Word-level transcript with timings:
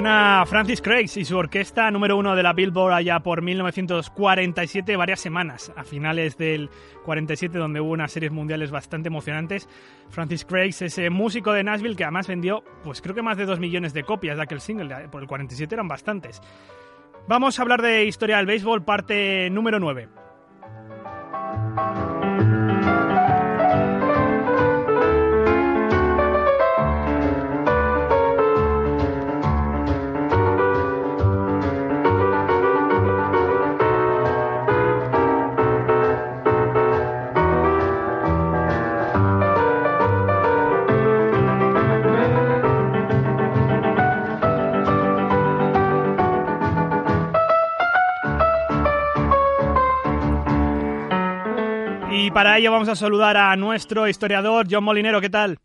Suena 0.00 0.46
Francis 0.46 0.80
Craig 0.80 1.10
y 1.14 1.26
su 1.26 1.36
orquesta 1.36 1.90
número 1.90 2.16
uno 2.16 2.34
de 2.34 2.42
la 2.42 2.54
Billboard 2.54 2.94
allá 2.94 3.20
por 3.20 3.42
1947, 3.42 4.96
varias 4.96 5.20
semanas, 5.20 5.70
a 5.76 5.84
finales 5.84 6.38
del 6.38 6.70
47, 7.04 7.58
donde 7.58 7.82
hubo 7.82 7.90
unas 7.90 8.10
series 8.10 8.32
mundiales 8.32 8.70
bastante 8.70 9.08
emocionantes. 9.08 9.68
Francis 10.08 10.46
Craig, 10.46 10.74
ese 10.80 11.10
músico 11.10 11.52
de 11.52 11.64
Nashville 11.64 11.96
que 11.96 12.04
además 12.04 12.28
vendió, 12.28 12.64
pues 12.82 13.02
creo 13.02 13.14
que 13.14 13.20
más 13.20 13.36
de 13.36 13.44
dos 13.44 13.60
millones 13.60 13.92
de 13.92 14.04
copias 14.04 14.38
de 14.38 14.42
aquel 14.42 14.62
single, 14.62 15.10
por 15.10 15.20
el 15.20 15.28
47 15.28 15.74
eran 15.74 15.86
bastantes. 15.86 16.40
Vamos 17.28 17.58
a 17.58 17.62
hablar 17.62 17.82
de 17.82 18.06
historia 18.06 18.38
del 18.38 18.46
béisbol, 18.46 18.82
parte 18.82 19.50
número 19.50 19.78
9. 19.78 20.08
Para 52.40 52.56
ello 52.56 52.72
vamos 52.72 52.88
a 52.88 52.96
saludar 52.96 53.36
a 53.36 53.54
nuestro 53.54 54.08
historiador, 54.08 54.66
John 54.70 54.82
Molinero, 54.82 55.20
¿qué 55.20 55.28
tal? 55.28 55.58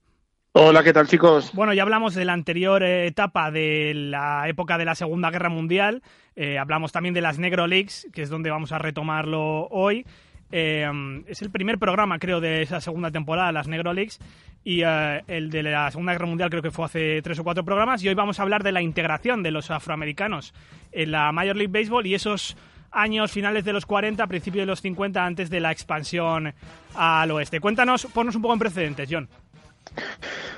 Hola, 0.51 0.83
¿qué 0.83 0.91
tal 0.91 1.07
chicos? 1.07 1.53
Bueno, 1.53 1.71
ya 1.73 1.83
hablamos 1.83 2.15
de 2.15 2.25
la 2.25 2.33
anterior 2.33 2.83
eh, 2.83 3.07
etapa 3.07 3.49
de 3.49 3.93
la 3.95 4.49
época 4.49 4.77
de 4.77 4.83
la 4.83 4.93
Segunda 4.93 5.31
Guerra 5.31 5.47
Mundial, 5.47 6.03
eh, 6.35 6.57
hablamos 6.57 6.91
también 6.91 7.13
de 7.13 7.21
las 7.21 7.39
Negro 7.39 7.65
Leagues, 7.65 8.09
que 8.11 8.23
es 8.23 8.29
donde 8.29 8.49
vamos 8.49 8.73
a 8.73 8.77
retomarlo 8.77 9.69
hoy. 9.69 10.05
Eh, 10.51 10.85
es 11.27 11.41
el 11.41 11.49
primer 11.49 11.79
programa, 11.79 12.19
creo, 12.19 12.41
de 12.41 12.63
esa 12.63 12.81
segunda 12.81 13.09
temporada, 13.09 13.53
las 13.53 13.69
Negro 13.69 13.93
Leagues, 13.93 14.19
y 14.65 14.81
el 14.81 15.49
de 15.51 15.63
la 15.63 15.89
Segunda 15.91 16.11
Guerra 16.11 16.25
Mundial 16.25 16.49
creo 16.49 16.61
que 16.61 16.71
fue 16.71 16.83
hace 16.83 17.21
tres 17.21 17.39
o 17.39 17.45
cuatro 17.45 17.63
programas, 17.63 18.03
y 18.03 18.09
hoy 18.09 18.15
vamos 18.15 18.41
a 18.41 18.43
hablar 18.43 18.63
de 18.63 18.73
la 18.73 18.81
integración 18.81 19.43
de 19.43 19.51
los 19.51 19.71
afroamericanos 19.71 20.53
en 20.91 21.11
la 21.11 21.31
Major 21.31 21.55
League 21.55 21.71
Baseball 21.71 22.05
y 22.05 22.15
esos 22.15 22.57
años 22.95 23.31
finales 23.31 23.65
de 23.65 23.73
los 23.73 23.85
40, 23.85 24.25
principios 24.27 24.63
de 24.63 24.67
los 24.67 24.81
50, 24.81 25.23
antes 25.23 25.49
de 25.49 25.59
la 25.59 25.71
expansión 25.71 26.53
al 26.95 27.31
oeste. 27.31 27.59
Cuéntanos, 27.59 28.07
ponnos 28.13 28.35
un 28.35 28.41
poco 28.41 28.53
en 28.53 28.59
precedentes, 28.59 29.07
John. 29.11 29.29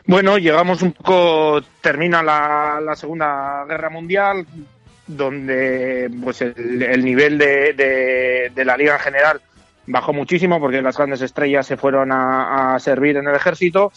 Bueno, 0.05 0.37
llegamos 0.37 0.81
un 0.81 0.93
poco, 0.93 1.61
termina 1.81 2.23
la, 2.23 2.95
Segunda 2.95 3.65
Guerra 3.67 3.89
Mundial, 3.89 4.45
donde 5.05 6.09
pues 6.23 6.41
el, 6.41 7.03
nivel 7.03 7.37
de, 7.37 8.51
la 8.55 8.77
liga 8.77 8.93
en 8.93 8.99
general 8.99 9.41
bajó 9.85 10.13
muchísimo 10.13 10.59
porque 10.59 10.81
las 10.81 10.97
grandes 10.97 11.21
estrellas 11.21 11.65
se 11.65 11.77
fueron 11.77 12.11
a, 12.11 12.77
servir 12.79 13.17
en 13.17 13.27
el 13.27 13.35
ejército. 13.35 13.91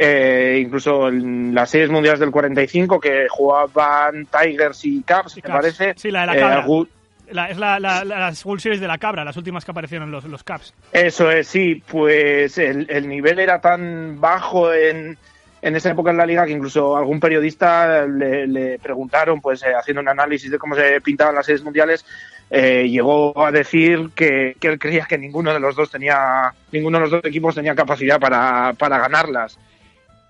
Eh, 0.00 0.60
incluso 0.62 1.08
en 1.08 1.52
las 1.52 1.70
series 1.70 1.90
mundiales 1.90 2.20
del 2.20 2.30
45 2.30 3.00
que 3.00 3.26
jugaban 3.28 4.26
Tigers 4.26 4.84
y 4.84 5.02
Cubs, 5.02 5.34
me 5.34 5.42
parece. 5.42 5.94
Sí, 5.96 6.12
la 6.12 6.20
de 6.20 6.26
la 6.40 6.60
eh, 6.60 6.86
es 7.30 7.58
la, 7.58 7.78
las 7.80 8.44
World 8.44 8.60
Series 8.60 8.80
de 8.80 8.88
la 8.88 8.98
Cabra, 8.98 9.24
las 9.24 9.36
últimas 9.36 9.64
que 9.64 9.70
aparecieron 9.70 10.10
los, 10.10 10.24
los 10.24 10.42
Caps. 10.44 10.74
Eso 10.92 11.30
es, 11.30 11.48
sí, 11.48 11.82
pues 11.86 12.58
el, 12.58 13.08
nivel 13.08 13.38
era 13.38 13.60
tan 13.60 14.20
bajo 14.20 14.72
en, 14.72 15.16
en 15.62 15.76
esa 15.76 15.90
época 15.90 16.10
en 16.10 16.16
la 16.16 16.26
liga 16.26 16.44
que 16.46 16.52
incluso 16.52 16.96
algún 16.96 17.20
periodista 17.20 18.06
le, 18.06 18.78
preguntaron, 18.78 19.40
pues 19.40 19.62
eh, 19.62 19.74
haciendo 19.74 20.00
un 20.00 20.08
análisis 20.08 20.50
de 20.50 20.58
cómo 20.58 20.74
se 20.74 21.00
pintaban 21.00 21.34
las 21.34 21.46
series 21.46 21.64
mundiales, 21.64 22.04
eh, 22.50 22.88
llegó 22.88 23.44
a 23.44 23.52
decir 23.52 24.10
que, 24.14 24.56
que, 24.58 24.68
él 24.68 24.78
creía 24.78 25.04
que 25.04 25.18
ninguno 25.18 25.52
de 25.52 25.60
los 25.60 25.76
dos 25.76 25.90
tenía, 25.90 26.52
ninguno 26.72 26.98
de 26.98 27.02
los 27.02 27.10
dos 27.10 27.24
equipos 27.24 27.54
tenía 27.54 27.74
capacidad 27.74 28.18
para, 28.18 28.72
para 28.78 28.98
ganarlas 28.98 29.58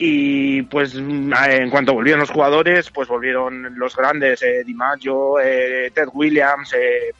y 0.01 0.63
pues 0.63 0.95
en 0.95 1.71
cuanto 1.71 1.93
volvieron 1.93 2.21
los 2.21 2.31
jugadores, 2.31 2.89
pues 2.91 3.09
volvieron 3.09 3.77
los 3.77 3.97
grandes, 3.97 4.41
eh, 4.43 4.63
DiMaggio, 4.65 5.41
eh, 5.41 5.91
Ted 5.93 6.07
Williams, 6.13 6.73
eh, 6.73 7.13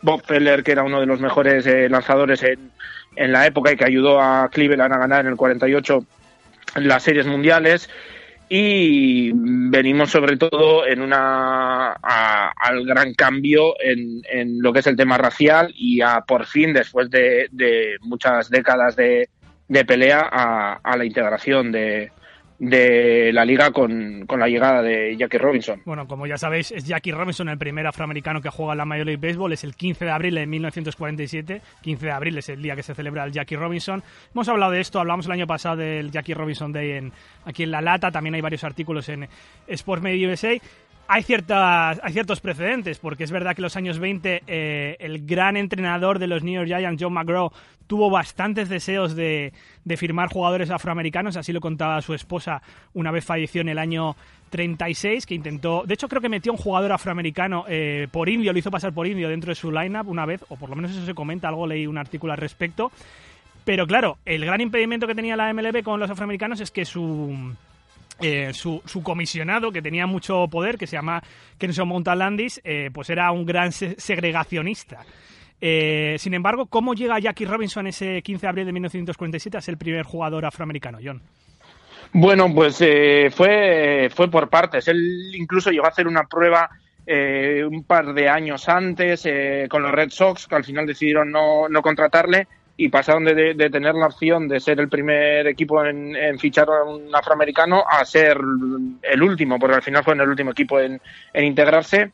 Bob 0.00 0.22
Feller, 0.24 0.62
que 0.62 0.72
era 0.72 0.82
uno 0.82 0.98
de 0.98 1.06
los 1.06 1.20
mejores 1.20 1.66
eh, 1.66 1.90
lanzadores 1.90 2.42
en, 2.42 2.70
en, 3.16 3.32
la 3.32 3.46
época 3.46 3.70
y 3.70 3.76
que 3.76 3.84
ayudó 3.84 4.18
a 4.18 4.48
Cleveland 4.50 4.94
a 4.94 4.98
ganar 4.98 5.20
en 5.20 5.32
el 5.32 5.36
48 5.36 6.02
las 6.76 7.02
series 7.02 7.26
mundiales. 7.26 7.90
Y 8.48 9.30
venimos 9.34 10.10
sobre 10.10 10.36
todo 10.36 10.84
en 10.84 11.02
una 11.02 11.92
al 11.92 12.84
gran 12.84 13.14
cambio 13.14 13.74
en, 13.78 14.22
en, 14.28 14.60
lo 14.60 14.72
que 14.72 14.80
es 14.80 14.88
el 14.88 14.96
tema 14.96 15.18
racial 15.18 15.72
y 15.76 16.00
a 16.00 16.22
por 16.22 16.46
fin, 16.46 16.72
después 16.72 17.10
de, 17.10 17.46
de 17.52 17.96
muchas 18.00 18.50
décadas 18.50 18.96
de, 18.96 19.28
de 19.70 19.84
pelea 19.84 20.28
a, 20.82 20.96
la 20.96 21.04
integración 21.04 21.70
de, 21.70 22.10
la 22.58 23.44
liga 23.44 23.70
con, 23.70 24.26
la 24.28 24.48
llegada 24.48 24.82
de 24.82 25.16
Jackie 25.16 25.38
Robinson. 25.38 25.80
Bueno, 25.84 26.08
como 26.08 26.26
ya 26.26 26.36
sabéis, 26.36 26.72
es 26.72 26.84
Jackie 26.84 27.12
Robinson 27.12 27.48
el 27.48 27.56
primer 27.56 27.86
afroamericano 27.86 28.40
que 28.42 28.50
juega 28.50 28.72
en 28.72 28.78
la 28.78 28.84
Major 28.84 29.06
League 29.06 29.24
Baseball. 29.24 29.52
Es 29.52 29.62
el 29.62 29.76
15 29.76 30.04
de 30.04 30.10
abril 30.10 30.34
de 30.34 30.46
1947. 30.48 31.62
15 31.82 32.04
de 32.04 32.12
abril 32.12 32.36
es 32.36 32.48
el 32.48 32.60
día 32.60 32.74
que 32.74 32.82
se 32.82 32.96
celebra 32.96 33.22
el 33.22 33.30
Jackie 33.30 33.54
Robinson. 33.54 34.02
Hemos 34.34 34.48
hablado 34.48 34.72
de 34.72 34.80
esto, 34.80 34.98
hablamos 34.98 35.26
el 35.26 35.32
año 35.32 35.46
pasado 35.46 35.76
del 35.76 36.10
Jackie 36.10 36.34
Robinson 36.34 36.72
Day 36.72 36.90
en, 36.90 37.12
aquí 37.44 37.62
en 37.62 37.70
La 37.70 37.80
Lata. 37.80 38.10
También 38.10 38.34
hay 38.34 38.40
varios 38.40 38.64
artículos 38.64 39.08
en 39.08 39.28
Sports 39.68 40.02
Media 40.02 40.28
USA 40.28 40.58
hay, 41.12 41.24
ciertas, 41.24 42.00
hay 42.04 42.12
ciertos 42.12 42.40
precedentes, 42.40 43.00
porque 43.00 43.24
es 43.24 43.32
verdad 43.32 43.56
que 43.56 43.62
en 43.62 43.64
los 43.64 43.76
años 43.76 43.98
20 43.98 44.44
eh, 44.46 44.96
el 45.00 45.26
gran 45.26 45.56
entrenador 45.56 46.20
de 46.20 46.28
los 46.28 46.44
New 46.44 46.54
York 46.54 46.68
Giants, 46.68 47.02
John 47.02 47.12
McGraw, 47.12 47.50
tuvo 47.88 48.10
bastantes 48.10 48.68
deseos 48.68 49.16
de, 49.16 49.52
firmar 49.96 50.28
jugadores 50.28 50.70
afroamericanos, 50.70 51.36
así 51.36 51.52
lo 51.52 51.60
contaba 51.60 52.00
su 52.00 52.14
esposa 52.14 52.62
una 52.94 53.10
vez 53.10 53.24
falleció 53.24 53.60
en 53.60 53.70
el 53.70 53.78
año 53.78 54.14
36, 54.50 55.26
que 55.26 55.34
intentó, 55.34 55.82
de 55.84 55.94
hecho 55.94 56.06
creo 56.06 56.22
que 56.22 56.28
metió 56.28 56.52
un 56.52 56.58
jugador 56.58 56.92
afroamericano 56.92 57.64
eh, 57.68 58.06
por 58.12 58.28
indio, 58.28 58.52
lo 58.52 58.60
hizo 58.60 58.70
pasar 58.70 58.92
por 58.92 59.08
indio 59.08 59.28
dentro 59.28 59.50
de 59.50 59.56
su 59.56 59.72
lineup 59.72 60.06
una 60.06 60.26
vez, 60.26 60.44
o 60.48 60.54
por 60.54 60.70
lo 60.70 60.76
menos 60.76 60.92
eso 60.92 61.04
se 61.04 61.14
comenta, 61.14 61.48
algo 61.48 61.66
leí 61.66 61.88
un 61.88 61.98
artículo 61.98 62.32
al 62.32 62.38
respecto. 62.38 62.92
Pero 63.64 63.84
claro, 63.84 64.18
el 64.24 64.44
gran 64.44 64.60
impedimento 64.60 65.08
que 65.08 65.16
tenía 65.16 65.36
la 65.36 65.52
MLB 65.52 65.82
con 65.82 65.98
los 65.98 66.08
afroamericanos 66.08 66.60
es 66.60 66.70
que 66.70 66.84
su 66.84 67.52
eh, 68.20 68.52
su, 68.52 68.82
comisionado, 69.02 69.72
que 69.72 69.82
tenía 69.82 70.06
mucho 70.06 70.46
poder, 70.48 70.76
que 70.76 70.86
se 70.86 70.96
llama 70.96 71.22
Kenson 71.58 71.88
Montalandis, 71.88 72.60
eh, 72.64 72.90
pues 72.92 73.10
era 73.10 73.30
un 73.32 73.46
gran 73.46 73.72
segregacionista. 73.72 75.04
Eh, 75.60 76.16
sin 76.18 76.34
embargo, 76.34 76.66
¿cómo 76.66 76.94
llega 76.94 77.18
Jackie 77.18 77.44
Robinson 77.44 77.86
ese 77.86 78.22
15 78.22 78.46
de 78.46 78.48
abril 78.48 78.66
de 78.66 78.72
1947 78.72 79.58
a 79.58 79.60
ser 79.60 79.72
el 79.72 79.78
primer 79.78 80.04
jugador 80.04 80.44
afroamericano, 80.44 80.98
John? 81.02 81.22
Bueno, 82.12 82.52
pues 82.52 82.76
fue, 82.76 84.10
fue 84.12 84.30
por 84.30 84.48
partes. 84.48 84.88
Él 84.88 85.32
incluso 85.34 85.70
llegó 85.70 85.86
a 85.86 85.90
hacer 85.90 86.06
una 86.06 86.24
prueba 86.24 86.70
un 87.06 87.84
par 87.84 88.14
de 88.14 88.28
años 88.28 88.68
antes 88.68 89.28
con 89.68 89.82
los 89.82 89.90
Red 89.90 90.10
Sox, 90.10 90.46
que 90.46 90.54
al 90.54 90.64
final 90.64 90.86
decidieron 90.86 91.30
no, 91.30 91.68
no 91.68 91.82
contratarle 91.82 92.46
y 92.80 92.88
pasaron 92.88 93.26
de, 93.26 93.54
tener 93.70 93.94
la 93.94 94.06
opción 94.06 94.48
de 94.48 94.58
ser 94.58 94.80
el 94.80 94.88
primer 94.88 95.46
equipo 95.46 95.84
en, 95.84 96.38
fichar 96.38 96.66
a 96.70 96.82
un 96.84 97.14
afroamericano 97.14 97.84
a 97.86 98.02
ser 98.06 98.38
el 99.02 99.22
último, 99.22 99.58
porque 99.58 99.76
al 99.76 99.82
final 99.82 100.02
fue 100.02 100.14
el 100.14 100.22
último 100.22 100.52
equipo 100.52 100.80
en, 100.80 100.98
integrarse. 101.34 102.12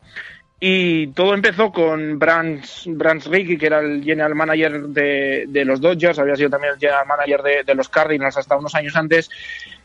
Y 0.59 1.07
todo 1.09 1.35
empezó 1.35 1.71
con 1.71 2.19
Brands, 2.19 2.83
Brands 2.89 3.27
Rickey, 3.27 3.57
que 3.57 3.67
era 3.67 3.79
el 3.79 4.03
general 4.03 4.35
manager 4.35 4.89
de, 4.89 5.65
los 5.65 5.81
Dodgers, 5.81 6.19
había 6.19 6.35
sido 6.35 6.51
también 6.51 6.73
el 6.73 6.81
general 6.81 7.07
manager 7.07 7.65
de, 7.65 7.75
los 7.77 7.89
Cardinals 7.89 8.37
hasta 8.37 8.57
unos 8.57 8.75
años 8.75 8.97
antes, 8.97 9.31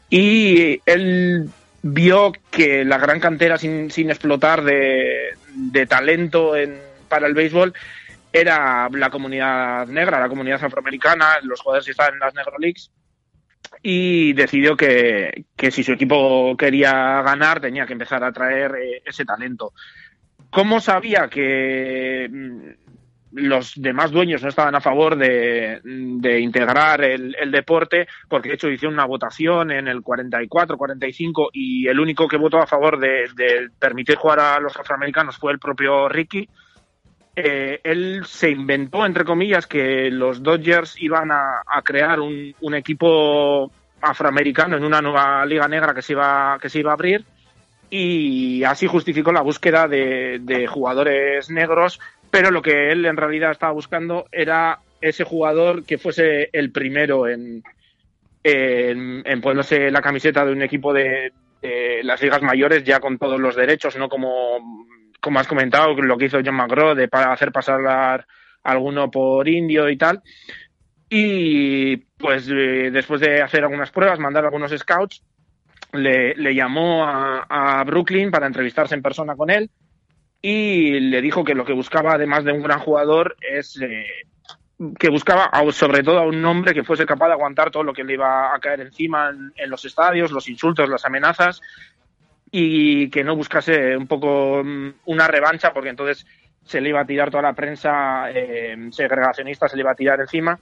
y 0.10 0.82
él 0.88 1.48
vio 1.84 2.32
que 2.50 2.84
la 2.86 2.98
gran 2.98 3.20
cantera 3.20 3.60
sin, 3.60 3.92
sin 3.92 4.10
explotar 4.10 4.64
de, 4.64 5.86
talento 5.88 6.56
en, 6.56 6.80
para 7.08 7.28
el 7.28 7.36
béisbol 7.36 7.72
era 8.32 8.90
la 8.90 9.10
comunidad 9.10 9.88
negra, 9.88 10.20
la 10.20 10.30
comunidad 10.30 10.64
afroamericana, 10.64 11.40
los 11.44 11.62
jugadores 11.62 11.86
que 11.86 11.92
estaban 11.92 12.14
en 12.14 12.20
las 12.20 12.34
Negro 12.34 12.58
Leagues, 12.58 12.92
y 13.82 14.34
decidió 14.34 14.76
que, 14.76 15.46
que 15.56 15.72
si 15.72 15.84
su 15.84 15.94
equipo 15.94 16.56
quería 16.58 17.22
ganar 17.22 17.62
tenía 17.62 17.86
que 17.86 17.94
empezar 17.94 18.24
a 18.24 18.32
traer 18.32 18.76
eh, 18.76 19.02
ese 19.06 19.26
talento. 19.26 19.74
¿Cómo 20.50 20.82
sabía 20.82 21.30
que 21.30 22.28
mm, 22.30 22.70
los 23.32 23.74
demás 23.76 24.12
dueños 24.12 24.44
no 24.44 24.50
estaban 24.50 24.76
a 24.76 24.82
favor 24.82 25.16
de, 25.16 25.80
integrar 26.42 27.02
el, 27.02 27.52
deporte, 27.52 28.08
porque 28.28 28.50
de 28.50 28.56
hecho 28.56 28.70
hicieron 28.70 28.96
una 28.96 29.06
votación 29.06 29.72
en 29.72 29.88
el 29.88 30.02
44, 30.02 30.78
45 30.78 31.50
y 31.54 31.88
el 31.88 32.00
único 32.00 32.28
que 32.28 32.38
votó 32.38 32.60
a 32.60 32.68
favor 32.68 33.00
de 33.00 33.70
permitir 33.80 34.16
jugar 34.16 34.40
a 34.40 34.60
los 34.60 34.76
afroamericanos 34.76 35.38
fue 35.38 35.54
el 35.54 35.60
propio 35.60 36.10
Ricky. 36.10 36.50
Eh, 37.36 37.80
él 37.84 38.24
se 38.26 38.50
inventó, 38.50 39.06
entre 39.06 39.24
comillas, 39.24 39.66
que 39.66 40.10
los 40.12 40.44
Dodgers 40.44 41.02
iban 41.02 41.32
a, 41.32 41.62
crear 41.84 42.20
un, 42.20 42.54
un, 42.60 42.76
equipo 42.76 43.72
afroamericano 44.02 44.78
en 44.78 44.84
una 44.84 45.02
nueva 45.02 45.46
liga 45.46 45.68
negra 45.68 45.94
que 45.94 46.02
se 46.02 46.14
iba, 46.14 46.58
que 46.62 46.70
se 46.70 46.80
iba 46.80 46.92
a 46.92 46.96
abrir 46.96 47.24
y 47.90 48.64
así 48.64 48.88
justificó 48.88 49.32
la 49.32 49.42
búsqueda 49.42 49.88
de, 49.88 50.40
de 50.42 50.66
jugadores 50.66 51.50
negros 51.50 52.00
pero 52.32 52.50
lo 52.50 52.62
que 52.62 52.92
él 52.92 53.06
en 53.06 53.18
realidad 53.18 53.52
estaba 53.52 53.74
buscando 53.74 54.26
era 54.32 54.80
ese 55.02 55.26
jugador 55.26 55.84
que 55.84 55.98
fuese 55.98 56.50
el 56.54 56.72
primero 56.72 57.28
en, 57.28 57.62
en, 58.44 59.22
en 59.26 59.42
ponerse 59.42 59.92
la 59.92 60.02
camiseta 60.02 60.46
de 60.46 60.54
un 60.54 60.62
equipo 60.62 60.94
de, 60.94 61.34
de, 61.62 62.02
las 62.04 62.22
ligas 62.22 62.42
mayores 62.42 62.84
ya 62.84 63.00
con 63.00 63.18
todos 63.18 63.40
los 63.40 63.56
derechos, 63.56 63.98
no 63.98 64.08
como, 64.08 64.88
como 65.22 65.40
has 65.40 65.48
comentado, 65.48 65.94
lo 65.94 66.18
que 66.18 66.26
hizo 66.26 66.40
John 66.44 66.56
McGraw 66.56 66.96
de 66.96 67.08
para 67.08 67.32
hacer 67.32 67.52
pasar 67.52 67.88
a 67.88 68.26
alguno 68.64 69.10
por 69.10 69.48
indio 69.48 69.90
y 69.90 69.98
tal. 69.98 70.22
Y 71.10 71.98
pues 71.98 72.48
eh, 72.50 72.90
después 72.92 73.22
de 73.22 73.42
hacer 73.42 73.64
algunas 73.64 73.92
pruebas, 73.92 74.20
mandar 74.20 74.46
algunos 74.46 74.72
scouts, 74.72 75.24
le, 75.94 76.34
le 76.36 76.56
llamó 76.56 77.06
a, 77.06 77.46
a 77.50 77.84
Brooklyn 77.84 78.32
para 78.32 78.48
entrevistarse 78.48 78.96
en 78.96 79.02
persona 79.02 79.36
con 79.36 79.50
él 79.50 79.70
y 80.42 81.00
le 81.00 81.22
dijo 81.22 81.44
que 81.44 81.54
lo 81.54 81.66
que 81.66 81.74
buscaba, 81.74 82.14
además 82.14 82.44
de 82.44 82.54
un 82.54 82.64
gran 82.64 82.80
jugador, 82.80 83.36
es 83.42 83.80
eh, 83.82 84.06
que 84.98 85.10
buscaba 85.10 85.52
sobre 85.72 86.02
todo 86.02 86.18
a 86.20 86.26
un 86.26 86.44
hombre 86.44 86.74
que 86.74 86.84
fuese 86.84 87.06
capaz 87.06 87.28
de 87.28 87.34
aguantar 87.34 87.70
todo 87.70 87.84
lo 87.84 87.94
que 87.94 88.04
le 88.04 88.14
iba 88.14 88.56
a 88.56 88.60
caer 88.60 88.82
encima 88.82 89.30
en, 89.30 89.54
en, 89.56 89.70
los 89.70 89.86
estadios, 89.86 90.32
los 90.32 90.50
insultos, 90.50 90.90
las 90.90 91.06
amenazas, 91.06 91.62
y 92.52 93.10
que 93.10 93.24
no 93.24 93.36
buscase 93.36 93.96
un 93.96 94.08
poco 94.08 94.62
mm, 94.64 94.90
una 95.06 95.28
revancha, 95.28 95.74
porque 95.74 95.90
entonces 95.90 96.26
se 96.66 96.82
le 96.82 96.90
iba 96.90 97.00
a 97.00 97.06
tirar 97.06 97.32
toda 97.32 97.44
la 97.44 97.54
prensa 97.54 98.30
eh, 98.30 98.90
segregacionista, 98.92 99.68
se 99.68 99.78
le 99.78 99.82
iba 99.82 99.92
a 99.92 99.96
tirar 99.96 100.20
encima. 100.20 100.60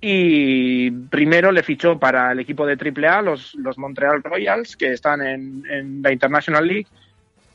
Y 0.00 0.90
primero 0.90 1.52
le 1.52 1.62
fichó 1.62 1.98
para 1.98 2.32
el 2.32 2.40
equipo 2.40 2.64
de 2.64 2.78
AAA, 2.78 3.20
los, 3.22 3.54
los 3.56 3.76
Montreal 3.76 4.22
Royals, 4.22 4.76
que 4.76 4.92
están 4.92 5.20
en, 5.20 6.00
la 6.02 6.12
International 6.12 6.66
League, 6.66 6.86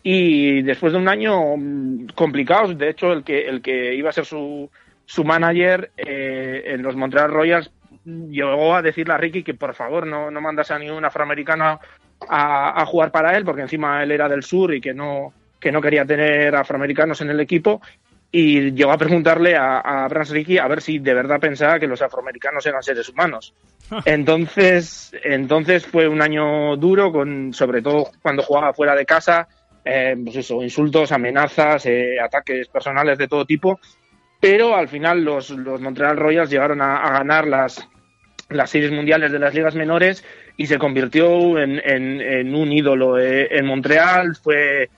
y 0.03 0.61
después 0.61 0.93
de 0.93 0.99
un 0.99 1.07
año 1.07 1.57
mm, 1.57 2.07
complicado, 2.13 2.73
de 2.73 2.89
hecho 2.89 3.13
el 3.13 3.23
que 3.23 3.47
el 3.47 3.61
que 3.61 3.95
iba 3.95 4.09
a 4.09 4.13
ser 4.13 4.25
su, 4.25 4.69
su 5.05 5.23
manager 5.23 5.91
eh, 5.97 6.63
en 6.67 6.83
los 6.83 6.95
Montreal 6.95 7.31
Royals 7.31 7.71
llegó 8.05 8.75
a 8.75 8.83
decirle 8.83 9.13
a 9.15 9.17
Ricky 9.17 9.41
que 9.41 9.55
por 9.55 9.73
favor 9.73 10.05
no, 10.05 10.29
no 10.29 10.41
mandase 10.41 10.73
a 10.73 10.79
ningún 10.79 11.05
afroamericano 11.05 11.79
a, 12.27 12.81
a, 12.81 12.85
jugar 12.85 13.11
para 13.11 13.35
él, 13.37 13.45
porque 13.45 13.61
encima 13.61 14.03
él 14.03 14.11
era 14.11 14.29
del 14.29 14.43
sur 14.43 14.73
y 14.73 14.81
que 14.81 14.93
no, 14.93 15.33
que 15.59 15.71
no 15.71 15.81
quería 15.81 16.05
tener 16.05 16.55
afroamericanos 16.55 17.21
en 17.21 17.29
el 17.29 17.39
equipo. 17.39 17.81
Y 18.31 18.71
llegó 18.71 18.91
a 18.91 18.97
preguntarle 18.97 19.55
a, 19.55 19.79
a 19.79 20.07
Brans 20.07 20.29
Ricky 20.29 20.57
a 20.57 20.67
ver 20.67 20.81
si 20.81 20.99
de 20.99 21.13
verdad 21.13 21.39
pensaba 21.39 21.79
que 21.79 21.87
los 21.87 22.01
afroamericanos 22.01 22.65
eran 22.65 22.83
seres 22.83 23.07
humanos. 23.07 23.53
Entonces, 24.03 25.11
entonces 25.23 25.85
fue 25.85 26.07
un 26.07 26.21
año 26.21 26.75
duro, 26.75 27.11
con, 27.11 27.53
sobre 27.53 27.81
todo 27.81 28.09
cuando 28.21 28.43
jugaba 28.43 28.73
fuera 28.73 28.95
de 28.95 29.05
casa, 29.05 29.47
eh, 29.83 30.15
pues 30.23 30.37
eso, 30.37 30.63
insultos, 30.63 31.11
amenazas, 31.11 31.85
eh, 31.85 32.19
ataques 32.19 32.67
personales 32.67 33.17
de 33.17 33.27
todo 33.27 33.45
tipo, 33.45 33.79
pero 34.39 34.75
al 34.75 34.87
final 34.87 35.23
los, 35.23 35.51
los 35.51 35.79
Montreal 35.79 36.17
Royals 36.17 36.49
llegaron 36.49 36.81
a, 36.81 36.97
a, 36.97 37.11
ganar 37.11 37.47
las, 37.47 37.87
las 38.49 38.69
series 38.69 38.91
mundiales 38.91 39.31
de 39.31 39.39
las 39.39 39.53
ligas 39.53 39.75
menores 39.75 40.23
y 40.57 40.67
se 40.67 40.77
convirtió 40.77 41.59
en, 41.59 41.81
en, 41.83 42.21
en 42.21 42.55
un 42.55 42.71
ídolo 42.71 43.19
eh, 43.19 43.47
en 43.51 43.65
Montreal, 43.65 44.35
fue 44.35 44.89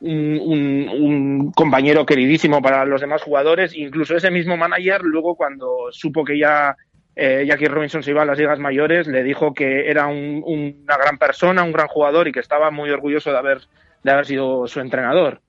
un, 0.00 0.38
un, 0.40 0.88
un, 0.88 1.52
compañero 1.52 2.04
queridísimo 2.04 2.60
para 2.60 2.84
los 2.84 3.00
demás 3.00 3.22
jugadores, 3.22 3.74
incluso 3.74 4.16
ese 4.16 4.30
mismo 4.30 4.56
manager 4.56 5.02
luego 5.02 5.36
cuando 5.36 5.88
supo 5.90 6.24
que 6.24 6.38
ya 6.38 6.76
eh, 7.14 7.44
Jackie 7.46 7.66
Robinson 7.66 8.02
se 8.02 8.10
iba 8.10 8.22
a 8.22 8.26
las 8.26 8.38
ligas 8.38 8.58
mayores, 8.58 9.06
le 9.06 9.22
dijo 9.22 9.54
que 9.54 9.88
era 9.90 10.06
un, 10.06 10.42
una 10.44 10.96
gran 10.98 11.16
persona, 11.16 11.62
un 11.62 11.72
gran 11.72 11.88
jugador 11.88 12.28
y 12.28 12.32
que 12.32 12.40
estaba 12.40 12.70
muy 12.70 12.90
orgulloso 12.90 13.30
de 13.30 13.38
haber 13.38 13.60
de 14.02 14.12
haber 14.12 14.26
sido 14.26 14.66
su 14.66 14.80
entrenador. 14.80 15.40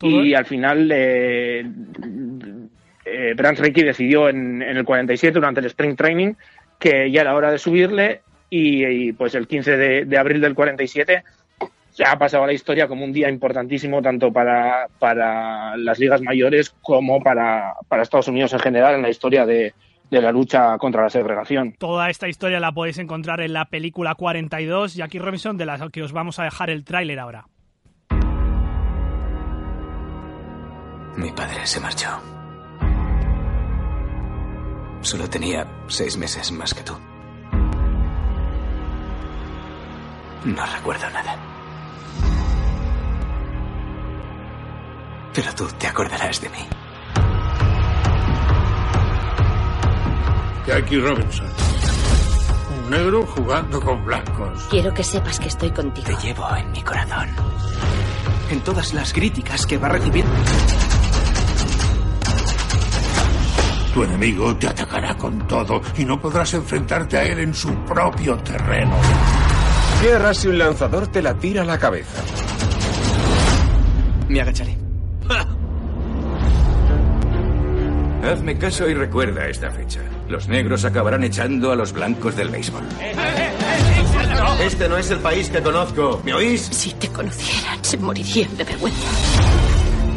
Y 0.00 0.34
al 0.34 0.46
final 0.46 0.90
eh, 0.92 1.64
eh, 3.04 3.34
Rickey 3.36 3.84
decidió 3.84 4.28
en, 4.28 4.60
en, 4.60 4.76
el 4.76 4.84
47, 4.84 5.34
durante 5.34 5.60
el 5.60 5.66
Spring 5.66 5.94
Training, 5.94 6.34
que 6.82 7.12
ya 7.12 7.20
era 7.20 7.36
hora 7.36 7.52
de 7.52 7.58
subirle 7.58 8.22
y, 8.50 8.84
y 8.84 9.12
pues 9.12 9.36
el 9.36 9.46
15 9.46 9.76
de, 9.76 10.04
de, 10.04 10.18
abril 10.18 10.40
del 10.40 10.56
47 10.56 11.22
se 11.92 12.04
ha 12.04 12.18
pasado 12.18 12.42
a 12.42 12.48
la 12.48 12.52
historia 12.52 12.88
como 12.88 13.04
un 13.04 13.12
día 13.12 13.30
importantísimo 13.30 14.02
tanto 14.02 14.32
para, 14.32 14.88
para 14.98 15.76
las 15.76 16.00
ligas 16.00 16.20
mayores 16.22 16.74
como 16.82 17.22
para, 17.22 17.74
para 17.86 18.02
Estados 18.02 18.26
Unidos 18.26 18.52
en 18.52 18.58
general 18.58 18.96
en 18.96 19.02
la 19.02 19.10
historia 19.10 19.46
de, 19.46 19.74
de 20.10 20.20
la 20.20 20.32
lucha 20.32 20.76
contra 20.78 21.02
la 21.02 21.10
segregación. 21.10 21.76
Toda 21.78 22.10
esta 22.10 22.26
historia 22.26 22.58
la 22.58 22.72
podéis 22.72 22.98
encontrar 22.98 23.40
en 23.42 23.52
la 23.52 23.66
película 23.66 24.16
42, 24.16 24.94
Jackie 24.94 25.20
Robinson, 25.20 25.56
de 25.56 25.66
la 25.66 25.88
que 25.92 26.02
os 26.02 26.12
vamos 26.12 26.40
a 26.40 26.44
dejar 26.44 26.68
el 26.68 26.82
tráiler 26.82 27.20
ahora. 27.20 27.46
Mi 31.16 31.30
padre 31.30 31.64
se 31.64 31.78
marchó. 31.78 32.41
Solo 35.02 35.28
tenía 35.28 35.66
seis 35.88 36.16
meses 36.16 36.52
más 36.52 36.72
que 36.72 36.82
tú. 36.82 36.96
No 40.44 40.66
recuerdo 40.66 41.10
nada. 41.10 41.36
Pero 45.34 45.54
tú 45.54 45.66
te 45.78 45.86
acordarás 45.86 46.40
de 46.40 46.48
mí. 46.50 46.68
Jackie 50.66 51.00
Robinson. 51.00 51.46
Un 52.76 52.90
negro 52.90 53.26
jugando 53.26 53.80
con 53.80 54.04
blancos. 54.04 54.66
Quiero 54.70 54.94
que 54.94 55.02
sepas 55.02 55.40
que 55.40 55.48
estoy 55.48 55.70
contigo. 55.72 56.06
Te 56.06 56.26
llevo 56.26 56.48
en 56.56 56.70
mi 56.70 56.82
corazón. 56.82 57.28
En 58.50 58.60
todas 58.60 58.94
las 58.94 59.12
críticas 59.12 59.66
que 59.66 59.78
va 59.78 59.88
recibiendo. 59.88 60.32
Tu 63.94 64.02
enemigo 64.04 64.56
te 64.56 64.68
atacará 64.68 65.14
con 65.16 65.46
todo 65.46 65.82
y 65.98 66.04
no 66.04 66.18
podrás 66.20 66.54
enfrentarte 66.54 67.18
a 67.18 67.24
él 67.24 67.40
en 67.40 67.54
su 67.54 67.74
propio 67.84 68.36
terreno. 68.38 68.96
¿Qué 70.00 70.14
harás 70.14 70.38
si 70.38 70.48
un 70.48 70.58
lanzador 70.58 71.08
te 71.08 71.20
la 71.20 71.34
tira 71.34 71.60
a 71.62 71.64
la 71.64 71.78
cabeza? 71.78 72.22
Me 74.28 74.40
agacharé. 74.40 74.78
Hazme 78.24 78.56
caso 78.56 78.88
y 78.88 78.94
recuerda 78.94 79.46
esta 79.48 79.70
fecha. 79.70 80.00
Los 80.28 80.48
negros 80.48 80.84
acabarán 80.84 81.24
echando 81.24 81.72
a 81.72 81.76
los 81.76 81.92
blancos 81.92 82.34
del 82.34 82.48
béisbol. 82.48 82.84
Este 84.64 84.88
no 84.88 84.96
es 84.96 85.10
el 85.10 85.18
país 85.18 85.50
que 85.50 85.60
conozco. 85.60 86.22
¿Me 86.24 86.32
oís? 86.32 86.62
Si 86.62 86.92
te 86.94 87.08
conocieran, 87.08 87.84
se 87.84 87.98
morirían 87.98 88.56
de 88.56 88.64
vergüenza. 88.64 89.08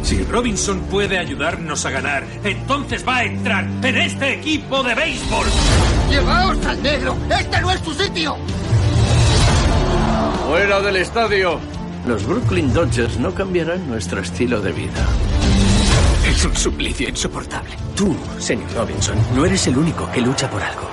Si 0.06 0.22
Robinson 0.22 0.82
puede 0.82 1.18
ayudarnos 1.18 1.84
a 1.84 1.90
ganar, 1.90 2.24
entonces 2.44 3.04
va 3.04 3.16
a 3.16 3.24
entrar 3.24 3.64
en 3.82 3.96
este 3.96 4.34
equipo 4.34 4.80
de 4.84 4.94
béisbol. 4.94 5.48
¡Llevaos 6.08 6.64
al 6.64 6.80
negro! 6.80 7.16
¡Este 7.28 7.60
no 7.60 7.72
es 7.72 7.80
su 7.80 7.92
sitio! 7.92 8.36
¡Fuera 10.46 10.80
del 10.80 10.98
estadio! 10.98 11.58
Los 12.06 12.24
Brooklyn 12.24 12.72
Dodgers 12.72 13.18
no 13.18 13.34
cambiarán 13.34 13.88
nuestro 13.88 14.20
estilo 14.20 14.60
de 14.60 14.70
vida. 14.70 15.04
Es 16.24 16.44
un 16.44 16.54
suplicio 16.54 17.08
insoportable. 17.08 17.72
Tú, 17.96 18.16
señor 18.38 18.72
Robinson, 18.76 19.16
no 19.34 19.44
eres 19.44 19.66
el 19.66 19.76
único 19.76 20.08
que 20.12 20.20
lucha 20.20 20.48
por 20.48 20.62
algo. 20.62 20.88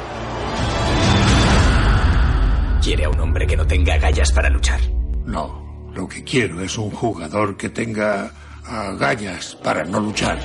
¿Quiere 2.82 3.05
a 3.05 3.10
un 3.10 3.20
hombre 3.20 3.46
que 3.46 3.58
no 3.58 3.67
tenga 3.67 3.93
agallas 3.93 4.32
para 4.32 4.50
luchar? 4.50 4.79
No, 5.24 5.91
lo 5.93 6.08
que 6.08 6.24
quiero 6.24 6.62
es 6.62 6.79
un 6.79 6.89
jugador 6.89 7.55
que 7.55 7.70
tenga 7.70 8.32
agallas 8.65 9.55
para 9.63 9.84
no 9.84 10.00
luchar. 10.00 10.39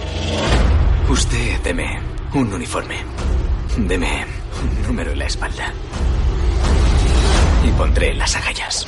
Usted 1.09 1.61
deme 1.63 2.01
un 2.35 2.53
uniforme. 2.53 2.97
Deme 3.77 4.27
un 4.63 4.83
número 4.87 5.13
en 5.13 5.19
la 5.19 5.27
espalda. 5.27 5.73
Y 7.65 7.71
pondré 7.73 8.15
las 8.15 8.35
agallas. 8.37 8.87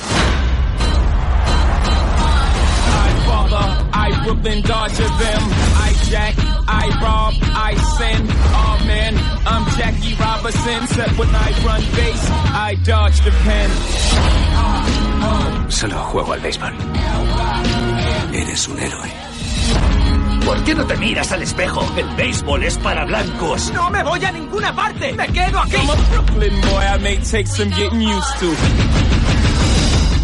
I 3.92 4.12
Brooklyn 4.24 4.62
Dodger 4.62 5.08
them. 5.18 5.42
I 5.74 5.92
Jack, 6.10 6.34
I 6.66 6.88
rob, 7.02 7.34
I 7.54 7.74
sin. 7.96 8.26
Oh 8.54 8.78
man, 8.86 9.14
I'm 9.46 9.64
Jackie 9.76 10.14
Robinson. 10.14 10.84
Except 10.84 11.18
when 11.18 11.28
I 11.34 11.50
run 11.64 11.82
base, 11.94 12.30
I 12.54 12.76
dodge 12.84 13.20
the 13.22 13.30
pen. 13.44 13.70
Solo 15.70 15.96
juego 16.12 16.32
al 16.32 16.40
béisbol. 16.40 17.79
Eres 18.32 18.68
un 18.68 18.78
héroe. 18.78 19.08
¿Por 20.44 20.64
qué 20.64 20.74
no 20.74 20.86
te 20.86 20.96
miras 20.96 21.32
al 21.32 21.42
espejo? 21.42 21.82
El 21.96 22.08
béisbol 22.16 22.62
es 22.64 22.78
para 22.78 23.04
blancos. 23.04 23.72
No 23.72 23.90
me 23.90 24.02
voy 24.02 24.24
a 24.24 24.32
ninguna 24.32 24.74
parte. 24.74 25.12
Me 25.12 25.26
quedo 25.28 25.58
aquí. 25.60 25.76
I'm 25.76 25.90
a 25.90 25.94
Brooklyn 26.10 26.60
boy. 26.60 26.84
I 26.84 26.98
may 27.02 27.16
take 27.18 27.46
some 27.46 27.70
getting 27.70 28.00
used 28.02 28.38
to. 28.40 28.52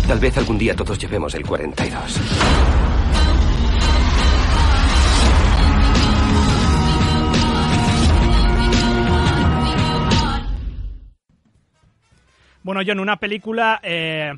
Tal 0.09 0.19
vez 0.21 0.37
algún 0.39 0.57
día 0.59 0.75
todos 0.77 0.99
llevemos 0.99 1.35
el 1.35 1.45
42. 1.45 2.21
Bueno, 12.63 12.81
John, 12.85 12.99
una 12.99 13.17
película 13.17 13.79
eh, 13.81 14.33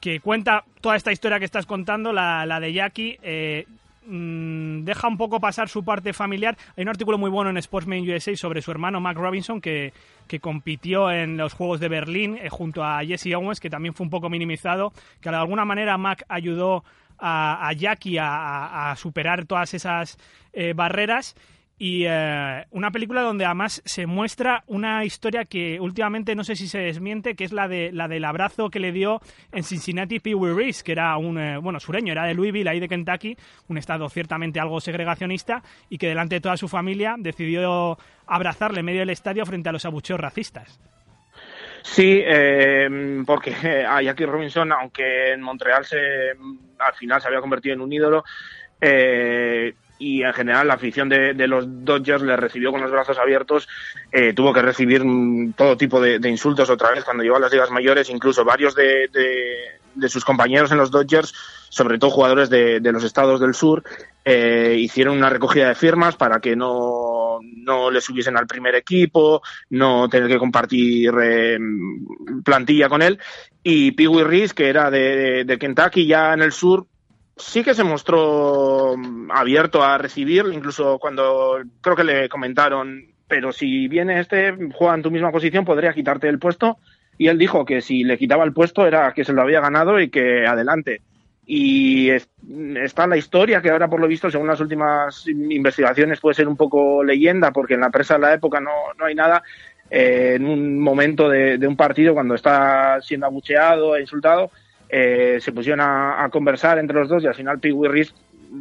que 0.00 0.20
cuenta 0.20 0.64
toda 0.80 0.96
esta 0.96 1.12
historia 1.12 1.38
que 1.38 1.44
estás 1.44 1.66
contando, 1.66 2.12
la, 2.12 2.46
la 2.46 2.60
de 2.60 2.72
Jackie. 2.72 3.18
Eh, 3.22 3.66
mm, 4.06 4.84
deja 4.84 5.08
un 5.08 5.16
poco 5.16 5.40
pasar 5.40 5.68
su 5.68 5.84
parte 5.84 6.12
familiar. 6.12 6.56
Hay 6.76 6.82
un 6.82 6.88
artículo 6.88 7.18
muy 7.18 7.30
bueno 7.30 7.50
en 7.50 7.56
Sportsman 7.56 8.08
USA 8.08 8.36
sobre 8.36 8.62
su 8.62 8.70
hermano 8.70 9.00
Mac 9.00 9.16
Robinson 9.16 9.60
que, 9.60 9.92
que 10.28 10.40
compitió 10.40 11.10
en 11.10 11.36
los 11.36 11.54
Juegos 11.54 11.80
de 11.80 11.88
Berlín 11.88 12.38
eh, 12.40 12.48
junto 12.48 12.84
a 12.84 13.04
Jesse 13.04 13.34
Owens, 13.34 13.60
que 13.60 13.70
también 13.70 13.94
fue 13.94 14.04
un 14.04 14.10
poco 14.10 14.28
minimizado, 14.28 14.92
que 15.20 15.30
de 15.30 15.36
alguna 15.36 15.64
manera 15.64 15.98
Mac 15.98 16.24
ayudó 16.28 16.84
a, 17.18 17.68
a 17.68 17.72
Jackie 17.72 18.18
a, 18.20 18.94
superar 18.96 19.46
todas 19.46 19.74
esas 19.74 20.18
eh, 20.52 20.72
barreras. 20.74 21.34
Y 21.78 22.04
eh, 22.06 22.64
una 22.70 22.90
película 22.90 23.20
donde 23.20 23.44
además 23.44 23.82
se 23.84 24.06
muestra 24.06 24.64
una 24.66 25.04
historia 25.04 25.44
que 25.44 25.78
últimamente 25.78 26.34
no 26.34 26.42
sé 26.42 26.56
si 26.56 26.68
se 26.68 26.78
desmiente, 26.78 27.34
que 27.34 27.44
es 27.44 27.52
la 27.52 27.68
de 27.68 27.92
la 27.92 28.08
del 28.08 28.24
abrazo 28.24 28.70
que 28.70 28.80
le 28.80 28.92
dio 28.92 29.20
en 29.52 29.62
Cincinnati 29.62 30.18
Pee 30.18 30.34
Wee 30.34 30.54
Reese, 30.54 30.82
que 30.82 30.92
era 30.92 31.14
un 31.18 31.38
eh, 31.38 31.58
bueno 31.58 31.78
sureño, 31.78 32.12
era 32.12 32.24
de 32.24 32.32
Louisville, 32.32 32.70
ahí 32.70 32.80
de 32.80 32.88
Kentucky, 32.88 33.36
un 33.68 33.76
estado 33.76 34.08
ciertamente 34.08 34.58
algo 34.58 34.80
segregacionista, 34.80 35.62
y 35.90 35.98
que 35.98 36.08
delante 36.08 36.36
de 36.36 36.40
toda 36.40 36.56
su 36.56 36.66
familia 36.66 37.16
decidió 37.18 37.98
abrazarle 38.26 38.80
en 38.80 38.86
medio 38.86 39.00
del 39.00 39.10
estadio 39.10 39.44
frente 39.44 39.68
a 39.68 39.72
los 39.72 39.84
abucheos 39.84 40.18
racistas. 40.18 40.80
Sí, 41.82 42.22
eh, 42.24 43.22
porque 43.26 43.54
a 43.86 44.00
Jackie 44.00 44.26
Robinson, 44.26 44.72
aunque 44.72 45.32
en 45.32 45.42
Montreal 45.42 45.84
se, 45.84 46.30
al 46.78 46.94
final 46.94 47.20
se 47.20 47.28
había 47.28 47.40
convertido 47.40 47.74
en 47.74 47.82
un 47.82 47.92
ídolo, 47.92 48.24
eh, 48.80 49.74
y 49.98 50.22
en 50.22 50.32
general 50.32 50.68
la 50.68 50.74
afición 50.74 51.08
de, 51.08 51.34
de 51.34 51.46
los 51.46 51.64
Dodgers 51.84 52.22
le 52.22 52.36
recibió 52.36 52.70
con 52.70 52.80
los 52.82 52.90
brazos 52.90 53.18
abiertos, 53.18 53.68
eh, 54.12 54.32
tuvo 54.34 54.52
que 54.52 54.62
recibir 54.62 55.02
mm, 55.04 55.52
todo 55.54 55.76
tipo 55.76 56.00
de, 56.00 56.20
insultos 56.28 56.68
otra 56.70 56.90
vez 56.90 57.04
cuando 57.04 57.22
llegó 57.22 57.36
a 57.36 57.40
las 57.40 57.52
ligas 57.52 57.70
mayores, 57.70 58.10
incluso 58.10 58.44
varios 58.44 58.74
de, 58.74 59.08
de- 59.12 60.08
sus 60.08 60.26
compañeros 60.26 60.70
en 60.70 60.76
los 60.76 60.90
Dodgers, 60.90 61.32
sobre 61.70 61.98
todo 61.98 62.10
jugadores 62.10 62.50
de, 62.50 62.80
los 62.80 63.02
estados 63.02 63.40
del 63.40 63.54
sur, 63.54 63.82
eh, 64.26 64.76
hicieron 64.78 65.16
una 65.16 65.30
recogida 65.30 65.68
de 65.68 65.74
firmas 65.74 66.16
para 66.16 66.38
que 66.38 66.54
no, 66.54 67.38
no 67.40 67.90
le 67.90 68.02
subiesen 68.02 68.36
al 68.36 68.46
primer 68.46 68.74
equipo, 68.74 69.40
no 69.70 70.06
tener 70.10 70.28
que 70.28 70.36
compartir 70.38 71.14
eh, 71.22 71.58
plantilla 72.44 72.90
con 72.90 73.00
él. 73.00 73.18
Y 73.62 73.92
Pee 73.92 74.06
Wee 74.06 74.22
Reese, 74.24 74.54
que 74.54 74.68
era 74.68 74.90
de 74.90 75.56
Kentucky, 75.58 76.06
ya 76.06 76.34
en 76.34 76.42
el 76.42 76.52
sur, 76.52 76.86
sí 77.36 77.62
que 77.62 77.74
se 77.74 77.84
mostró 77.84 78.94
mm, 78.96 79.30
abierto 79.30 79.82
a 79.82 79.98
recibir, 79.98 80.44
incluso 80.52 80.98
cuando 80.98 81.58
creo 81.80 81.96
que 81.96 82.04
le 82.04 82.28
comentaron, 82.28 83.14
pero 83.28 83.52
si 83.52 83.88
viene 83.88 84.20
este, 84.20 84.54
juega 84.74 84.94
en 84.94 85.02
tu 85.02 85.10
misma 85.10 85.32
posición, 85.32 85.64
podría 85.64 85.92
quitarte 85.92 86.28
el 86.28 86.38
puesto. 86.38 86.78
Y 87.18 87.28
él 87.28 87.38
dijo 87.38 87.64
que 87.64 87.80
si 87.80 88.04
le 88.04 88.18
quitaba 88.18 88.44
el 88.44 88.52
puesto 88.52 88.86
era 88.86 89.12
que 89.14 89.24
se 89.24 89.32
lo 89.32 89.40
había 89.42 89.60
ganado 89.60 89.98
y 90.00 90.10
que 90.10 90.46
adelante. 90.46 91.00
Y 91.46 92.10
es- 92.10 92.28
está 92.76 93.06
la 93.06 93.16
historia 93.16 93.62
que 93.62 93.70
ahora 93.70 93.88
por 93.88 94.00
lo 94.00 94.06
visto, 94.08 94.30
según 94.30 94.48
las 94.48 94.60
últimas 94.60 95.26
investigaciones, 95.26 96.20
puede 96.20 96.34
ser 96.34 96.46
un 96.48 96.56
poco 96.56 97.02
leyenda, 97.04 97.52
porque 97.52 97.74
en 97.74 97.80
la 97.80 97.90
prensa 97.90 98.14
de 98.14 98.20
la 98.20 98.34
época 98.34 98.60
no, 98.60 98.70
no 98.98 99.06
hay 99.06 99.14
nada. 99.14 99.42
Eh, 99.90 100.32
en 100.36 100.44
un 100.46 100.78
momento 100.80 101.28
de, 101.28 101.58
de 101.58 101.66
un 101.68 101.76
partido, 101.76 102.12
cuando 102.14 102.34
está 102.34 103.00
siendo 103.00 103.26
abucheado 103.26 103.96
e 103.96 104.00
insultado, 104.02 104.50
eh, 104.88 105.38
se 105.40 105.52
pusieron 105.52 105.80
a, 105.80 106.24
a 106.24 106.28
conversar 106.28 106.78
entre 106.78 106.98
los 106.98 107.08
dos 107.08 107.22
y 107.22 107.26
al 107.26 107.34
final 107.34 107.58
Pee 107.58 107.72
Wee 107.72 108.08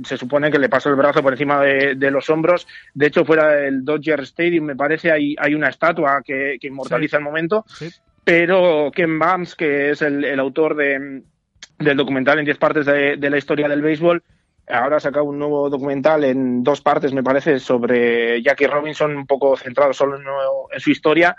se 0.04 0.18
supone 0.18 0.52
que 0.52 0.60
le 0.60 0.70
pasó 0.70 0.90
el 0.90 0.96
brazo 0.96 1.22
por 1.22 1.34
encima 1.34 1.62
de, 1.62 1.96
de 1.96 2.12
los 2.12 2.30
hombros. 2.30 2.68
De 2.94 3.08
hecho, 3.08 3.26
fuera 3.26 3.52
del 3.52 3.84
Dodger 3.86 4.22
Stadium, 4.22 4.66
me 4.66 4.76
parece, 4.76 5.12
hay, 5.12 5.36
hay 5.38 5.54
una 5.54 5.70
estatua 5.70 6.22
que, 6.24 6.58
que 6.60 6.68
inmortaliza 6.68 7.18
el 7.18 7.24
momento. 7.24 7.66
Pero 8.24 8.92
Ken 8.92 9.20
Bams, 9.20 9.56
que 9.56 9.92
es 9.92 10.02
el, 10.02 10.24
el 10.26 10.40
autor 10.40 10.76
de, 10.76 11.22
del 11.78 11.98
documental 11.98 12.40
en 12.40 12.46
10 12.46 12.58
partes 12.58 12.86
de, 12.86 13.18
de 13.18 13.30
la 13.30 13.38
historia 13.38 13.68
del 13.68 13.82
béisbol, 13.82 14.24
ahora 14.68 14.98
ha 14.98 15.00
sacado 15.00 15.26
un 15.26 15.38
nuevo 15.38 15.70
documental 15.70 16.24
en 16.24 16.64
dos 16.64 16.82
partes, 16.82 17.14
me 17.14 17.24
parece, 17.24 17.60
sobre 17.60 18.42
Jackie 18.42 18.68
Robinson, 18.68 19.16
un 19.16 19.28
poco 19.28 19.56
centrado 19.56 19.94
solo 19.94 20.18
en, 20.18 20.24
en 20.72 20.80
su 20.80 20.90
historia. 20.90 21.36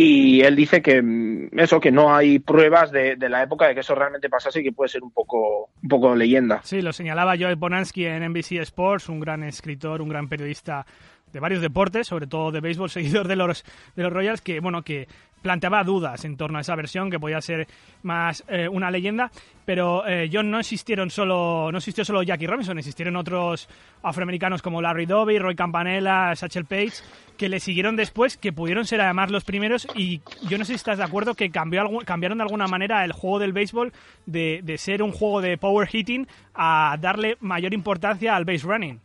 Y 0.00 0.42
él 0.42 0.54
dice 0.54 0.80
que 0.80 1.02
mm, 1.02 1.58
eso, 1.58 1.80
que 1.80 1.90
no 1.90 2.14
hay 2.14 2.38
pruebas 2.38 2.92
de, 2.92 3.16
de 3.16 3.28
la 3.28 3.42
época 3.42 3.66
de 3.66 3.74
que 3.74 3.80
eso 3.80 3.96
realmente 3.96 4.30
pasase 4.30 4.60
y 4.60 4.62
que 4.62 4.70
puede 4.70 4.88
ser 4.88 5.02
un 5.02 5.10
poco, 5.10 5.70
un 5.82 5.88
poco 5.88 6.14
leyenda. 6.14 6.60
Sí, 6.62 6.82
lo 6.82 6.92
señalaba 6.92 7.36
Joey 7.36 7.56
Bonansky 7.56 8.04
en 8.04 8.30
NBC 8.30 8.52
Sports, 8.60 9.08
un 9.08 9.18
gran 9.18 9.42
escritor, 9.42 10.00
un 10.00 10.08
gran 10.08 10.28
periodista 10.28 10.86
de 11.32 11.40
varios 11.40 11.62
deportes, 11.62 12.06
sobre 12.06 12.26
todo 12.26 12.50
de 12.50 12.60
béisbol, 12.60 12.90
seguidor 12.90 13.28
de 13.28 13.36
los, 13.36 13.64
de 13.96 14.02
los 14.02 14.12
Royals, 14.12 14.40
que 14.40 14.60
bueno, 14.60 14.82
que 14.82 15.08
planteaba 15.42 15.84
dudas 15.84 16.24
en 16.24 16.36
torno 16.36 16.58
a 16.58 16.60
esa 16.60 16.74
versión, 16.74 17.10
que 17.10 17.18
podía 17.20 17.40
ser 17.40 17.66
más 18.02 18.44
eh, 18.48 18.68
una 18.68 18.90
leyenda, 18.90 19.30
pero 19.64 20.06
eh, 20.06 20.28
John 20.32 20.50
no 20.50 20.58
existieron 20.58 21.10
solo, 21.10 21.70
no 21.70 21.78
existió 21.78 22.04
solo 22.04 22.22
Jackie 22.22 22.46
Robinson, 22.46 22.78
existieron 22.78 23.16
otros 23.16 23.68
afroamericanos 24.02 24.62
como 24.62 24.82
Larry 24.82 25.06
Doby, 25.06 25.38
Roy 25.38 25.54
Campanella, 25.54 26.34
Satchel 26.34 26.64
Paige, 26.64 27.02
que 27.36 27.48
le 27.48 27.60
siguieron 27.60 27.96
después, 27.96 28.36
que 28.36 28.52
pudieron 28.52 28.84
ser 28.84 29.00
además 29.00 29.30
los 29.30 29.44
primeros, 29.44 29.86
y 29.94 30.20
yo 30.48 30.58
no 30.58 30.64
sé 30.64 30.72
si 30.72 30.76
estás 30.76 30.98
de 30.98 31.04
acuerdo 31.04 31.34
que 31.34 31.50
cambió 31.50 31.78
cambiaron 32.04 32.38
de 32.38 32.42
alguna 32.42 32.66
manera 32.66 33.04
el 33.04 33.12
juego 33.12 33.38
del 33.38 33.52
béisbol 33.52 33.92
de, 34.26 34.60
de 34.62 34.78
ser 34.78 35.02
un 35.02 35.12
juego 35.12 35.40
de 35.40 35.56
power 35.56 35.86
hitting 35.86 36.26
a 36.54 36.96
darle 37.00 37.36
mayor 37.40 37.72
importancia 37.72 38.34
al 38.34 38.44
base 38.44 38.66
running. 38.66 39.00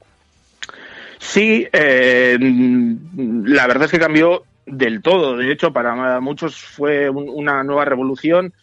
Sí, 1.24 1.65
eh, 1.72 2.38
la 2.39 3.65
verdad 3.68 3.86
es 3.86 3.92
que 3.92 4.00
cambió 4.00 4.44
del 4.65 5.01
todo. 5.01 5.38
De 5.38 5.51
hecho, 5.51 5.72
para 5.72 6.20
muchos 6.20 6.58
fue 6.62 7.10
un- 7.10 7.30
una 7.30 7.63
nueva 7.63 7.86
revolución. 7.86 8.53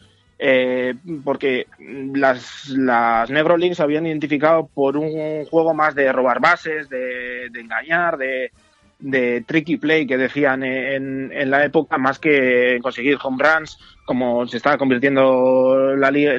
eh, 0.42 0.94
porque 1.22 1.66
las, 2.14 2.70
las 2.70 3.28
Negro 3.28 3.58
Leagues 3.58 3.76
se 3.76 3.82
habían 3.82 4.06
identificado 4.06 4.66
por 4.72 4.96
un 4.96 5.44
juego 5.44 5.74
más 5.74 5.94
de 5.94 6.10
robar 6.12 6.40
bases, 6.40 6.88
de, 6.88 7.50
engañar, 7.54 8.16
de, 8.16 8.50
de 8.98 9.44
tricky 9.46 9.76
play 9.76 10.06
que 10.06 10.16
decían 10.16 10.62
en, 10.62 11.30
en 11.30 11.50
la 11.50 11.62
época, 11.66 11.98
más 11.98 12.18
que 12.18 12.78
conseguir 12.80 13.18
home 13.22 13.36
runs, 13.44 13.78
como 14.06 14.46
se 14.46 14.56
estaba 14.56 14.78
convirtiendo 14.78 15.94
la, 15.96 16.10
la, 16.10 16.38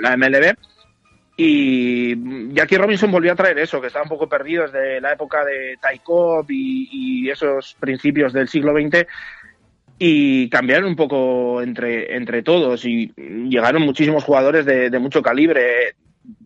la 0.00 0.16
MLB. 0.16 0.54
Y 1.36 2.52
Jackie 2.54 2.76
Robinson 2.76 3.10
volvió 3.10 3.32
a 3.32 3.36
traer 3.36 3.58
eso, 3.58 3.80
que 3.80 3.88
estaba 3.88 4.04
un 4.04 4.08
poco 4.08 4.28
perdido 4.28 4.64
desde 4.64 5.00
la 5.00 5.12
época 5.12 5.44
de 5.44 5.76
Ty 5.82 5.98
Cobb 5.98 6.46
y, 6.48 6.88
y 6.92 7.30
esos 7.30 7.74
principios 7.80 8.32
del 8.32 8.48
siglo 8.48 8.72
XX, 8.72 9.04
y 9.98 10.48
cambiaron 10.48 10.90
un 10.90 10.96
poco 10.96 11.62
entre, 11.62 12.16
entre 12.16 12.42
todos, 12.42 12.84
y 12.84 13.12
llegaron 13.16 13.82
muchísimos 13.82 14.24
jugadores 14.24 14.66
de, 14.66 14.98
mucho 14.98 15.22
calibre. 15.22 15.94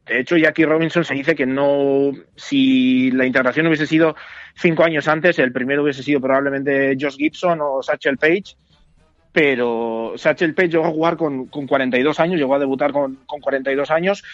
De 0.07 0.21
hecho, 0.21 0.37
Jackie 0.37 0.65
Robinson 0.65 1.05
se 1.05 1.15
dice 1.15 1.35
que 1.35 1.47
no, 1.47 2.13
si 2.37 3.11
la 3.13 3.27
integración 3.27 3.67
hubiese 3.67 3.87
sido 3.87 4.17
cinco 4.55 4.85
años 4.85 5.09
antes, 5.09 5.39
el 5.39 5.53
primero 5.53 5.83
hubiese 5.83 6.03
sido 6.03 6.21
probablemente 6.21 6.97
Josh 7.01 7.17
Gibson 7.17 7.61
o 7.63 7.83
Satchel 7.83 8.19
Paige, 8.19 8.55
pero 9.33 10.15
Satchel 10.17 10.55
Paige 10.55 10.73
llegó 10.73 10.87
a 10.87 10.91
jugar 10.91 11.17
con, 11.17 11.47
con 11.47 11.67
42 11.67 12.21
años, 12.21 12.39
llegó 12.39 12.55
a 12.55 12.59
debutar 12.59 12.93
con, 12.93 13.17
con 13.27 13.41
42 13.41 13.91
años 13.91 14.25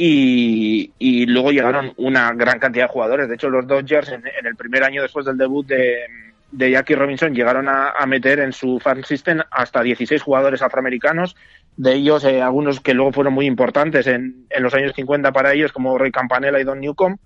y, 0.00 1.26
luego 1.26 1.50
llegaron 1.50 1.92
una 1.96 2.32
gran 2.32 2.60
cantidad 2.60 2.84
de 2.84 2.92
jugadores. 2.92 3.28
De 3.28 3.34
hecho, 3.34 3.50
los 3.50 3.66
Dodgers 3.66 4.10
en, 4.10 4.22
el 4.44 4.56
primer 4.56 4.84
año 4.84 5.02
después 5.02 5.26
del 5.26 5.36
debut 5.36 5.66
de, 5.66 6.06
Jackie 6.52 6.94
Robinson 6.94 7.34
llegaron 7.34 7.66
a, 7.68 7.92
meter 8.06 8.38
en 8.38 8.52
su 8.52 8.78
farm 8.78 9.02
system 9.02 9.40
hasta 9.50 9.82
16 9.82 10.22
jugadores 10.22 10.62
afroamericanos, 10.62 11.36
de 11.76 11.94
ellos 11.94 12.24
eh, 12.24 12.40
algunos 12.40 12.80
que 12.80 12.94
luego 12.94 13.12
fueron 13.12 13.34
muy 13.34 13.46
importantes 13.46 14.06
en, 14.06 14.46
en 14.50 14.62
los 14.62 14.72
años 14.74 14.92
50 14.94 15.32
para 15.32 15.52
ellos, 15.52 15.72
como 15.72 15.98
Roy 15.98 16.12
Campanella 16.12 16.60
y 16.60 16.64
Don 16.64 16.80
Newcomb. 16.80 17.18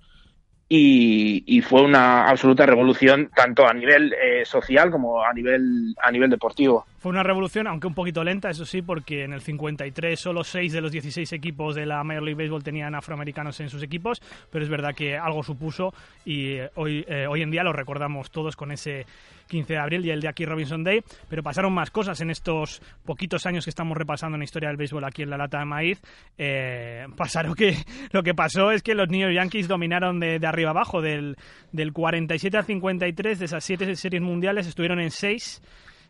Y, 0.67 1.43
y 1.45 1.61
fue 1.61 1.83
una 1.83 2.27
absoluta 2.27 2.65
revolución 2.65 3.29
tanto 3.35 3.67
a 3.67 3.73
nivel 3.73 4.13
eh, 4.13 4.43
social 4.45 4.89
como 4.89 5.23
a 5.23 5.31
nivel, 5.31 5.93
a 6.01 6.11
nivel 6.11 6.31
deportivo. 6.31 6.87
Fue 7.03 7.09
una 7.09 7.21
revolución, 7.21 7.67
aunque 7.67 7.85
un 7.85 7.93
poquito 7.93 8.23
lenta, 8.23 8.49
eso 8.49 8.63
sí, 8.63 8.81
porque 8.81 9.25
en 9.25 9.33
el 9.33 9.41
53 9.41 10.17
solo 10.17 10.41
6 10.41 10.71
de 10.71 10.79
los 10.79 10.89
16 10.89 11.33
equipos 11.33 11.75
de 11.75 11.85
la 11.85 12.01
Major 12.01 12.23
League 12.23 12.41
Baseball 12.41 12.63
tenían 12.63 12.95
afroamericanos 12.95 13.59
en 13.59 13.67
sus 13.67 13.83
equipos, 13.83 14.21
pero 14.49 14.63
es 14.63 14.69
verdad 14.69 14.95
que 14.95 15.17
algo 15.17 15.43
supuso 15.43 15.93
y 16.23 16.53
eh, 16.53 16.69
hoy, 16.75 17.03
eh, 17.09 17.27
hoy 17.27 17.41
en 17.41 17.51
día 17.51 17.61
lo 17.61 17.73
recordamos 17.73 18.31
todos 18.31 18.55
con 18.55 18.71
ese 18.71 19.05
15 19.49 19.73
de 19.73 19.79
abril 19.79 20.05
y 20.05 20.11
el 20.11 20.21
de 20.21 20.29
aquí 20.29 20.45
Robinson 20.45 20.85
Day, 20.85 21.01
pero 21.27 21.43
pasaron 21.43 21.73
más 21.73 21.91
cosas 21.91 22.21
en 22.21 22.29
estos 22.29 22.81
poquitos 23.03 23.45
años 23.45 23.65
que 23.65 23.71
estamos 23.71 23.97
repasando 23.97 24.37
en 24.37 24.39
la 24.39 24.45
historia 24.45 24.69
del 24.69 24.77
béisbol 24.77 25.03
aquí 25.03 25.23
en 25.23 25.29
la 25.29 25.35
lata 25.37 25.59
de 25.59 25.65
maíz. 25.65 26.01
Eh, 26.37 27.05
pasaron 27.17 27.53
que 27.53 27.75
lo 28.11 28.23
que 28.23 28.33
pasó 28.33 28.71
es 28.71 28.81
que 28.81 28.95
los 28.95 29.09
New 29.09 29.19
York 29.19 29.33
Yankees 29.33 29.67
dominaron 29.67 30.21
de, 30.21 30.39
de 30.39 30.47
arriba 30.47 30.69
abajo, 30.69 31.01
del, 31.01 31.35
del 31.73 31.91
47 31.91 32.55
al 32.55 32.63
53 32.63 33.39
de 33.39 33.45
esas 33.45 33.61
siete 33.61 33.93
series 33.97 34.21
mundiales 34.21 34.67
estuvieron 34.67 35.01
en 35.01 35.11
6 35.11 35.61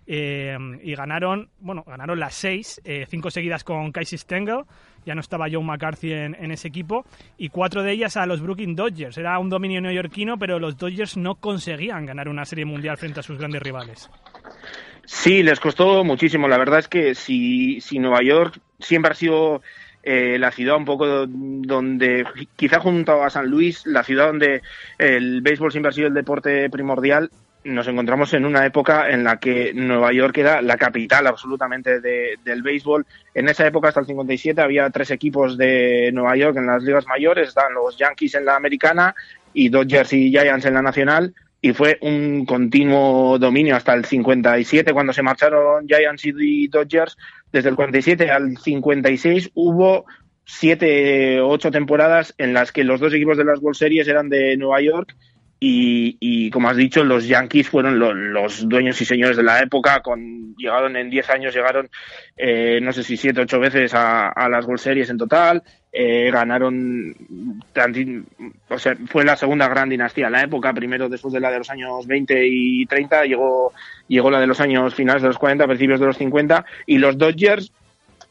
eh, 0.08 0.58
y 0.82 0.96
ganaron, 0.96 1.50
bueno, 1.60 1.84
ganaron 1.86 2.20
las 2.20 2.36
seis, 2.36 2.82
eh, 2.84 3.06
cinco 3.10 3.32
seguidas 3.32 3.64
con 3.64 3.92
Casey 3.92 4.18
Stengel, 4.18 4.64
ya 5.06 5.16
no 5.16 5.22
estaba 5.22 5.48
Joe 5.52 5.64
McCarthy 5.64 6.14
en, 6.14 6.52
ese 6.52 6.68
equipo, 6.68 7.06
y 7.38 7.50
cuatro 7.50 7.84
de 7.84 7.92
ellas 7.92 8.18
a 8.18 8.26
los 8.26 8.42
Brooklyn 8.42 8.76
Dodgers. 8.76 9.18
Era 9.18 9.38
un 9.40 9.50
dominio 9.50 9.82
neoyorquino, 9.82 10.38
pero 10.38 10.60
los 10.60 10.78
Dodgers 10.78 11.18
no 11.18 11.36
conseguían 11.36 12.06
ganar 12.06 12.30
una 12.30 12.46
serie 12.46 12.66
mundial 12.66 12.98
frente 12.98 13.20
a 13.20 13.24
sus 13.24 13.38
grandes 13.38 13.62
rivales. 13.62 14.10
Sí, 15.06 15.44
les 15.44 15.60
costó 15.60 16.04
muchísimo. 16.04 16.48
La 16.48 16.58
verdad 16.58 16.80
es 16.80 16.88
que 16.88 17.16
si, 17.16 17.82
si 17.82 18.00
Nueva 18.00 18.24
York 18.24 18.60
siempre 18.80 19.12
ha 19.12 19.16
sido 19.16 19.62
eh, 20.04 20.38
la 20.38 20.52
ciudad 20.52 20.76
un 20.76 20.86
poco 20.86 21.26
donde, 21.28 22.26
quizá 22.56 22.80
junto 22.80 23.24
a 23.24 23.30
San 23.30 23.48
Luis, 23.48 23.86
la 23.86 24.04
ciudad 24.04 24.28
donde 24.28 24.62
el 24.98 25.42
béisbol 25.42 25.72
siempre 25.72 25.90
ha 25.90 25.94
sido 25.94 26.08
el 26.08 26.14
deporte 26.14 26.70
primordial, 26.70 27.32
nos 27.64 27.88
encontramos 27.88 28.34
en 28.34 28.46
una 28.46 28.66
época 28.66 29.10
en 29.10 29.24
la 29.24 29.38
que 29.40 29.74
Nueva 29.74 30.12
York 30.12 30.38
era 30.38 30.62
la 30.62 30.78
capital 30.78 31.28
absolutamente 31.28 32.00
del 32.02 32.62
béisbol. 32.62 33.06
En 33.34 33.50
esa 33.50 33.66
época, 33.66 33.90
hasta 33.90 34.02
el 34.02 34.06
57, 34.06 34.62
había 34.62 34.90
tres 34.90 35.12
equipos 35.12 35.58
de 35.58 36.12
Nueva 36.14 36.36
York 36.36 36.58
en 36.58 36.68
las 36.68 36.84
ligas 36.84 37.08
mayores, 37.08 37.50
estaban 37.50 37.74
los 37.74 37.98
Yankees 37.98 38.36
en 38.36 38.46
la 38.46 38.56
americana 38.56 39.16
y 39.54 39.70
Dodgers 39.70 40.14
y 40.14 40.30
Giants 40.30 40.66
en 40.66 40.74
la 40.74 40.82
nacional, 40.82 41.34
y 41.62 41.72
fue 41.74 41.98
un 42.02 42.46
continuo 42.46 43.40
dominio 43.40 43.76
hasta 43.76 43.94
el 43.94 44.04
57, 44.04 44.92
cuando 44.92 45.14
se 45.14 45.24
marcharon 45.24 45.88
Giants 45.88 46.26
y 46.26 46.68
Dodgers. 46.68 47.18
Desde 47.52 47.70
el 47.70 47.76
47 47.76 48.30
al 48.32 48.58
56 48.58 49.52
hubo 49.54 50.06
siete, 50.46 51.40
ocho 51.40 51.72
temporadas 51.72 52.34
en 52.38 52.54
las 52.54 52.72
que 52.72 52.84
los 52.84 53.00
dos 53.00 53.14
equipos 53.14 53.38
de 53.38 53.46
las 53.46 53.60
World 53.60 53.78
Series 53.78 54.08
eran 54.08 54.28
de 54.28 54.58
Nueva 54.58 54.82
York 54.82 55.16
y, 55.66 56.50
como 56.52 56.70
has 56.70 56.76
dicho, 56.76 57.06
los 57.06 57.26
Yankees 57.26 57.70
fueron 57.70 57.98
los 58.34 58.68
dueños 58.68 59.00
y 59.02 59.06
señores 59.06 59.38
de 59.38 59.44
la 59.44 59.62
época. 59.62 60.02
Con, 60.02 60.56
llegaron 60.58 60.98
en 60.98 61.10
10 61.10 61.30
años, 61.30 61.56
llegaron, 61.56 61.90
eh, 62.36 62.80
no 62.82 62.92
sé 62.92 63.04
si 63.04 63.16
7 63.16 63.40
ocho 63.42 63.60
veces 63.60 63.94
a, 63.96 64.34
las 64.50 64.66
World 64.66 64.82
Series 64.82 65.10
en 65.10 65.18
total. 65.18 65.64
Eh, 65.92 66.32
ganaron, 66.32 67.16
o 68.68 68.80
sea, 68.80 68.98
fue 69.08 69.24
la 69.24 69.38
segunda 69.38 69.70
gran 69.70 69.88
dinastía 69.88 70.26
en 70.26 70.34
la 70.34 70.44
época. 70.44 70.74
Primero, 70.74 71.08
después 71.08 71.34
de 71.34 71.40
la 71.40 71.50
de 71.50 71.60
los 71.60 71.70
años 71.70 72.06
20 72.08 72.46
y 72.46 72.86
30, 72.86 73.24
llegó, 73.26 73.72
llegó 74.10 74.30
la 74.30 74.42
de 74.42 74.48
los 74.48 74.60
años 74.60 74.94
finales 74.94 75.22
de 75.22 75.30
los 75.30 75.38
40, 75.38 75.66
principios 75.66 76.00
de 76.02 76.08
los 76.08 76.18
50. 76.18 76.66
Y 76.88 76.98
los 76.98 77.18
Dodgers 77.18 77.72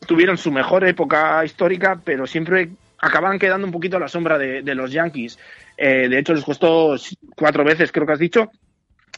tuvieron 0.06 0.36
su 0.36 0.52
mejor 0.52 0.86
época 0.86 1.42
histórica, 1.44 1.98
pero 2.04 2.26
siempre 2.26 2.70
acaban 2.98 3.38
quedando 3.38 3.66
un 3.66 3.72
poquito 3.72 3.96
a 3.96 4.00
la 4.00 4.08
sombra 4.08 4.36
de 4.36 4.74
los 4.74 4.92
Yankees. 4.92 5.38
Eh, 5.84 6.08
de 6.08 6.16
hecho, 6.16 6.32
les 6.32 6.44
costó 6.44 6.94
cuatro 7.36 7.64
veces, 7.64 7.90
creo 7.90 8.06
que 8.06 8.12
has 8.12 8.18
dicho. 8.20 8.52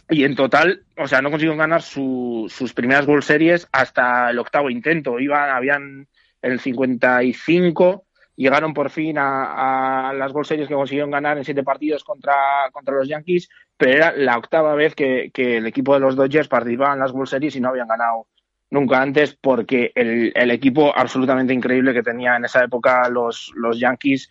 Y 0.09 0.25
en 0.25 0.35
total, 0.35 0.83
o 0.97 1.07
sea, 1.07 1.21
no 1.21 1.29
consiguieron 1.29 1.59
ganar 1.59 1.83
sus 1.83 2.73
primeras 2.75 3.07
World 3.07 3.23
Series 3.23 3.69
hasta 3.71 4.31
el 4.31 4.39
octavo 4.39 4.71
intento. 4.71 5.21
Iban, 5.21 5.51
habían 5.51 6.09
en 6.41 6.53
el 6.53 6.61
55, 6.61 8.07
llegaron 8.37 8.73
por 8.73 8.89
fin 8.89 9.17
a, 9.19 10.15
las 10.17 10.33
World 10.33 10.49
Series 10.49 10.67
que 10.67 10.75
consiguieron 10.75 11.11
ganar 11.11 11.37
en 11.37 11.45
siete 11.45 11.63
partidos 11.63 12.03
contra, 12.03 12.35
contra 12.73 12.95
los 12.95 13.09
Yankees, 13.09 13.51
pero 13.77 13.93
era 13.93 14.13
la 14.17 14.39
octava 14.39 14.75
vez 14.75 14.95
que, 14.95 15.31
el 15.35 15.67
equipo 15.67 15.93
de 15.93 16.01
los 16.01 16.17
Dodgers 16.17 16.49
participaba 16.49 16.95
en 16.95 17.01
las 17.01 17.13
World 17.13 17.29
Series 17.29 17.57
y 17.57 17.61
no 17.61 17.69
habían 17.69 17.89
ganado 17.89 18.27
nunca 18.71 19.03
antes 19.03 19.37
porque 19.39 19.93
el, 19.95 20.33
el 20.35 20.51
equipo 20.51 20.97
absolutamente 20.97 21.53
increíble 21.53 21.93
que 21.93 22.03
tenía 22.03 22.37
en 22.37 22.47
esa 22.47 22.65
época 22.65 23.07
los, 23.11 23.53
los 23.55 23.79
Yankees 23.79 24.31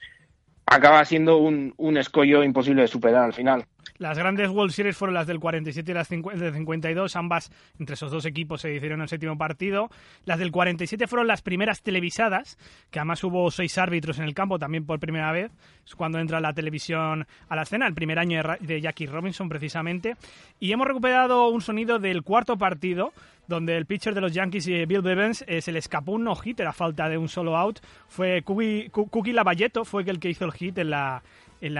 acaba 0.65 1.03
siendo 1.05 1.37
un, 1.37 1.73
un 1.77 1.97
escollo 1.97 2.43
imposible 2.43 2.81
de 2.81 2.87
superar 2.87 3.23
al 3.23 3.33
final. 3.33 3.65
Las 3.97 4.17
grandes 4.17 4.49
World 4.49 4.71
Series 4.71 4.97
fueron 4.97 5.13
las 5.13 5.27
del 5.27 5.39
47 5.39 5.91
y 5.91 5.93
las 5.93 6.09
del 6.09 6.53
52, 6.53 7.15
ambas 7.15 7.51
entre 7.79 7.93
esos 7.93 8.11
dos 8.11 8.25
equipos 8.25 8.61
se 8.61 8.73
hicieron 8.73 9.01
el 9.01 9.09
séptimo 9.09 9.37
partido. 9.37 9.89
Las 10.25 10.39
del 10.39 10.51
47 10.51 11.07
fueron 11.07 11.27
las 11.27 11.41
primeras 11.41 11.81
televisadas, 11.81 12.57
que 12.89 12.99
además 12.99 13.23
hubo 13.23 13.49
seis 13.51 13.77
árbitros 13.77 14.19
en 14.19 14.25
el 14.25 14.33
campo 14.33 14.59
también 14.59 14.85
por 14.85 14.99
primera 14.99 15.31
vez, 15.31 15.51
es 15.85 15.95
cuando 15.95 16.19
entra 16.19 16.39
la 16.39 16.53
televisión 16.53 17.27
a 17.47 17.55
la 17.55 17.63
escena, 17.63 17.87
el 17.87 17.93
primer 17.93 18.19
año 18.19 18.41
de 18.59 18.81
Jackie 18.81 19.05
Robinson 19.05 19.49
precisamente. 19.49 20.15
Y 20.59 20.71
hemos 20.71 20.87
recuperado 20.87 21.49
un 21.49 21.61
sonido 21.61 21.99
del 21.99 22.23
cuarto 22.23 22.57
partido, 22.57 23.13
donde 23.47 23.75
el 23.75 23.85
pitcher 23.85 24.15
de 24.15 24.21
los 24.21 24.33
Yankees, 24.33 24.65
Bill 24.65 25.01
Bevens, 25.01 25.43
eh, 25.47 25.61
se 25.61 25.71
le 25.71 25.79
escapó 25.79 26.13
un 26.13 26.23
no-hitter 26.23 26.65
a 26.65 26.73
falta 26.73 27.09
de 27.09 27.17
un 27.17 27.27
solo 27.27 27.57
out. 27.57 27.79
Fue 28.07 28.41
Cookie 28.43 29.33
Lavalleto, 29.33 29.85
fue 29.85 30.03
el 30.03 30.19
que 30.19 30.29
hizo 30.29 30.45
el 30.45 30.53
hit 30.53 30.77
en 30.77 30.91
la, 30.91 31.21
el, 31.63 31.77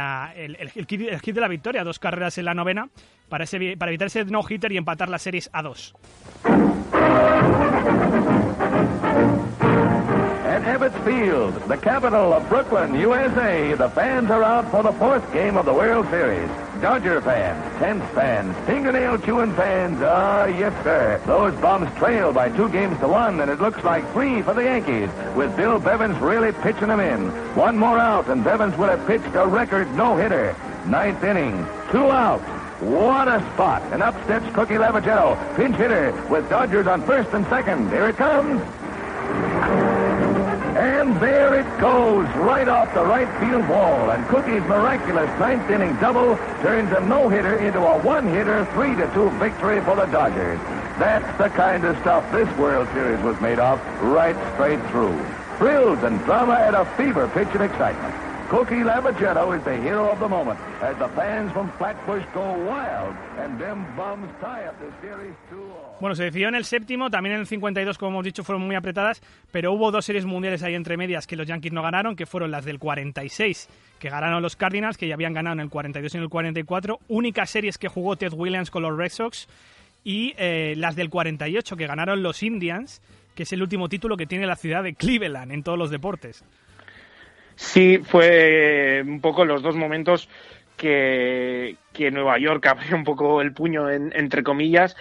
el, 0.75 0.85
hit, 0.87 1.35
de 1.35 1.41
la 1.41 1.47
victoria, 1.47 1.83
dos 1.83 1.99
carreras 1.99 2.37
en 2.37 2.45
la 2.45 2.53
novena, 2.53 2.89
para, 3.29 3.43
ese, 3.43 3.75
para 3.77 3.91
evitar 3.91 4.07
ese 4.07 4.25
no-hitter 4.25 4.71
y 4.71 4.77
empatar 4.77 5.09
las 5.09 5.21
series 5.21 5.49
a 5.53 5.61
dos. 5.61 5.93
At 10.45 10.63
Ebbets 10.65 10.97
Field, 11.03 11.53
the 11.67 11.77
capital 11.77 12.33
of 12.33 12.47
Brooklyn, 12.49 12.95
USA, 12.95 13.75
the 13.75 13.89
fans 13.89 14.29
are 14.31 14.43
out 14.43 14.69
for 14.71 14.83
the 14.83 14.93
fourth 14.93 15.23
game 15.33 15.57
of 15.57 15.65
the 15.65 15.73
World 15.73 16.09
Series. 16.09 16.49
Dodger 16.83 17.21
fans, 17.21 17.79
tense 17.79 18.03
fans, 18.13 18.53
fingernail 18.67 19.17
chewing 19.19 19.55
fans, 19.55 20.01
ah, 20.01 20.43
yes, 20.47 20.73
sir. 20.83 21.21
Those 21.25 21.55
bums 21.61 21.89
trail 21.97 22.33
by 22.33 22.49
two 22.49 22.67
games 22.67 22.99
to 22.99 23.07
one, 23.07 23.39
and 23.39 23.49
it 23.49 23.61
looks 23.61 23.81
like 23.85 24.03
three 24.11 24.41
for 24.41 24.53
the 24.53 24.63
Yankees, 24.63 25.09
with 25.33 25.55
Bill 25.55 25.79
Bevins 25.79 26.17
really 26.17 26.51
pitching 26.51 26.89
them 26.89 26.99
in. 26.99 27.29
One 27.55 27.77
more 27.77 27.97
out, 27.97 28.27
and 28.27 28.43
Bevins 28.43 28.75
would 28.77 28.89
have 28.89 29.07
pitched 29.07 29.33
a 29.33 29.47
record 29.47 29.95
no-hitter. 29.95 30.57
Ninth 30.85 31.23
inning, 31.23 31.65
two 31.89 32.11
outs. 32.11 32.43
What 32.81 33.29
a 33.29 33.39
spot. 33.53 33.81
And 33.93 34.03
up 34.03 34.21
steps 34.25 34.53
Cookie 34.53 34.73
Lavagetto, 34.73 35.55
pinch 35.55 35.77
hitter, 35.77 36.11
with 36.29 36.49
Dodgers 36.49 36.85
on 36.85 37.01
first 37.03 37.29
and 37.31 37.45
second. 37.47 37.91
Here 37.91 38.09
it 38.09 38.17
comes. 38.17 38.61
And 40.83 41.17
there 41.21 41.61
it 41.61 41.79
goes, 41.79 42.27
right 42.35 42.67
off 42.67 42.93
the 42.93 43.05
right 43.05 43.29
field 43.39 43.69
wall. 43.69 44.11
And 44.11 44.27
Cookie's 44.27 44.67
miraculous 44.67 45.29
ninth 45.39 45.69
inning 45.69 45.95
double 45.95 46.35
turns 46.61 46.91
a 46.91 46.99
no-hitter 46.99 47.55
into 47.55 47.79
a 47.79 47.99
one-hitter, 47.99 48.65
three-to-two 48.73 49.29
victory 49.39 49.79
for 49.79 49.95
the 49.95 50.07
Dodgers. 50.07 50.59
That's 50.99 51.37
the 51.37 51.47
kind 51.47 51.85
of 51.85 51.97
stuff 51.99 52.29
this 52.33 52.49
World 52.57 52.89
Series 52.93 53.23
was 53.23 53.39
made 53.39 53.59
of, 53.59 53.79
right 54.01 54.35
straight 54.55 54.85
through. 54.91 55.17
Thrills 55.57 56.03
and 56.03 56.21
drama 56.25 56.55
at 56.55 56.73
a 56.73 56.83
fever 56.97 57.29
pitch 57.29 57.55
of 57.55 57.61
excitement. 57.61 58.32
Cookie 58.49 58.83
Lavagetto 58.83 59.55
is 59.55 59.63
the 59.63 59.75
hero 59.77 60.11
of 60.11 60.19
the 60.19 60.27
moment 60.27 60.59
as 60.81 60.97
the 60.99 61.07
fans 61.15 61.51
from 61.53 61.71
Flatbush 61.77 62.23
go 62.33 62.41
wild 62.41 63.15
and 63.39 63.59
them 63.59 63.85
bums 63.95 64.29
tie 64.39 64.65
up 64.67 64.75
the 64.79 64.91
series 65.01 65.33
2 65.49 65.57
Bueno, 65.99 66.15
se 66.15 66.25
decidió 66.25 66.49
en 66.49 66.55
el 66.55 66.65
séptimo, 66.65 67.09
también 67.09 67.35
en 67.35 67.41
el 67.41 67.47
52, 67.47 67.97
como 67.97 68.11
hemos 68.11 68.25
dicho, 68.25 68.43
fueron 68.43 68.63
muy 68.63 68.75
apretadas, 68.75 69.21
pero 69.51 69.71
hubo 69.71 69.89
dos 69.89 70.03
series 70.03 70.25
mundiales 70.25 70.61
ahí 70.61 70.75
entre 70.75 70.97
medias 70.97 71.27
que 71.27 71.37
los 71.37 71.47
Yankees 71.47 71.71
no 71.71 71.81
ganaron, 71.81 72.17
que 72.17 72.25
fueron 72.25 72.51
las 72.51 72.65
del 72.65 72.77
46, 72.77 73.69
que 73.99 74.09
ganaron 74.09 74.41
los 74.41 74.57
Cardinals, 74.57 74.97
que 74.97 75.07
ya 75.07 75.13
habían 75.13 75.33
ganado 75.33 75.53
en 75.53 75.59
el 75.61 75.69
42 75.69 76.13
y 76.13 76.17
en 76.17 76.23
el 76.23 76.29
44, 76.29 76.99
únicas 77.07 77.49
series 77.49 77.77
que 77.77 77.87
jugó 77.87 78.17
Ted 78.17 78.33
Williams 78.33 78.69
con 78.69 78.83
los 78.83 78.97
Red 78.97 79.11
Sox, 79.11 79.47
y 80.03 80.33
eh, 80.37 80.73
las 80.75 80.97
del 80.97 81.09
48, 81.09 81.77
que 81.77 81.87
ganaron 81.87 82.21
los 82.21 82.43
Indians, 82.43 83.01
que 83.33 83.43
es 83.43 83.53
el 83.53 83.61
último 83.61 83.87
título 83.87 84.17
que 84.17 84.25
tiene 84.25 84.45
la 84.45 84.57
ciudad 84.57 84.83
de 84.83 84.95
Cleveland 84.95 85.53
en 85.53 85.63
todos 85.63 85.77
los 85.77 85.89
deportes. 85.89 86.43
Sí, 87.55 87.99
fue 88.03 89.03
un 89.05 89.21
poco 89.21 89.45
los 89.45 89.61
dos 89.61 89.75
momentos 89.75 90.29
que, 90.77 91.77
que 91.93 92.11
Nueva 92.11 92.37
York 92.39 92.65
abrió 92.67 92.95
un 92.95 93.03
poco 93.03 93.41
el 93.41 93.53
puño, 93.53 93.89
entre 93.89 94.43
comillas, 94.43 94.95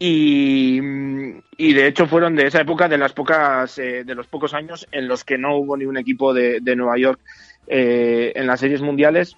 y, 0.00 0.80
y, 1.56 1.72
de 1.72 1.86
hecho 1.88 2.06
fueron 2.06 2.36
de 2.36 2.46
esa 2.46 2.60
época 2.60 2.88
de 2.88 2.98
las 2.98 3.12
pocas 3.12 3.78
eh, 3.78 4.04
de 4.04 4.14
los 4.14 4.28
pocos 4.28 4.54
años 4.54 4.86
en 4.92 5.08
los 5.08 5.24
que 5.24 5.38
no 5.38 5.56
hubo 5.56 5.76
ni 5.76 5.86
un 5.86 5.96
equipo 5.96 6.32
de, 6.32 6.60
de 6.60 6.76
Nueva 6.76 6.96
York 6.98 7.18
eh, 7.66 8.32
en 8.36 8.46
las 8.46 8.60
series 8.60 8.80
mundiales. 8.80 9.36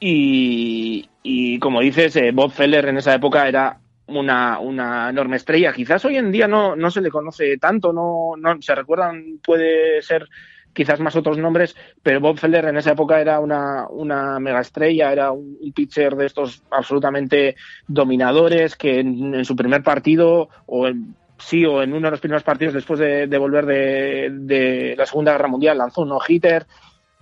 Y, 0.00 1.08
y 1.22 1.58
como 1.60 1.80
dices 1.80 2.16
eh, 2.16 2.32
Bob 2.32 2.50
Feller 2.50 2.86
en 2.88 2.98
esa 2.98 3.14
época 3.14 3.46
era 3.48 3.78
una, 4.08 4.58
una 4.58 5.10
enorme 5.10 5.36
estrella. 5.36 5.72
Quizás 5.72 6.04
hoy 6.04 6.16
en 6.16 6.32
día 6.32 6.48
no, 6.48 6.74
no 6.74 6.90
se 6.90 7.00
le 7.00 7.10
conoce 7.10 7.56
tanto 7.58 7.92
no, 7.92 8.34
no 8.36 8.60
se 8.60 8.74
recuerdan 8.74 9.38
puede 9.44 10.02
ser 10.02 10.28
quizás 10.76 11.00
más 11.00 11.16
otros 11.16 11.38
nombres, 11.38 11.74
pero 12.02 12.20
Bob 12.20 12.36
Feller 12.36 12.66
en 12.66 12.76
esa 12.76 12.92
época 12.92 13.18
era 13.18 13.40
una, 13.40 13.88
una 13.88 14.38
mega 14.38 14.60
estrella, 14.60 15.10
era 15.10 15.32
un, 15.32 15.56
pitcher 15.74 16.14
de 16.14 16.26
estos 16.26 16.62
absolutamente 16.70 17.56
dominadores 17.88 18.76
que 18.76 19.00
en, 19.00 19.44
su 19.44 19.56
primer 19.56 19.82
partido 19.82 20.50
o 20.66 20.86
en, 20.86 21.14
sí 21.38 21.64
o 21.64 21.82
en 21.82 21.94
uno 21.94 22.08
de 22.08 22.10
los 22.10 22.20
primeros 22.20 22.42
partidos 22.42 22.74
después 22.74 23.00
de, 23.00 23.38
volver 23.38 23.64
de, 23.64 24.28
de, 24.32 24.94
la 24.96 25.06
Segunda 25.06 25.32
Guerra 25.32 25.48
Mundial 25.48 25.78
lanzó 25.78 26.02
un 26.02 26.10
no-hitter, 26.10 26.66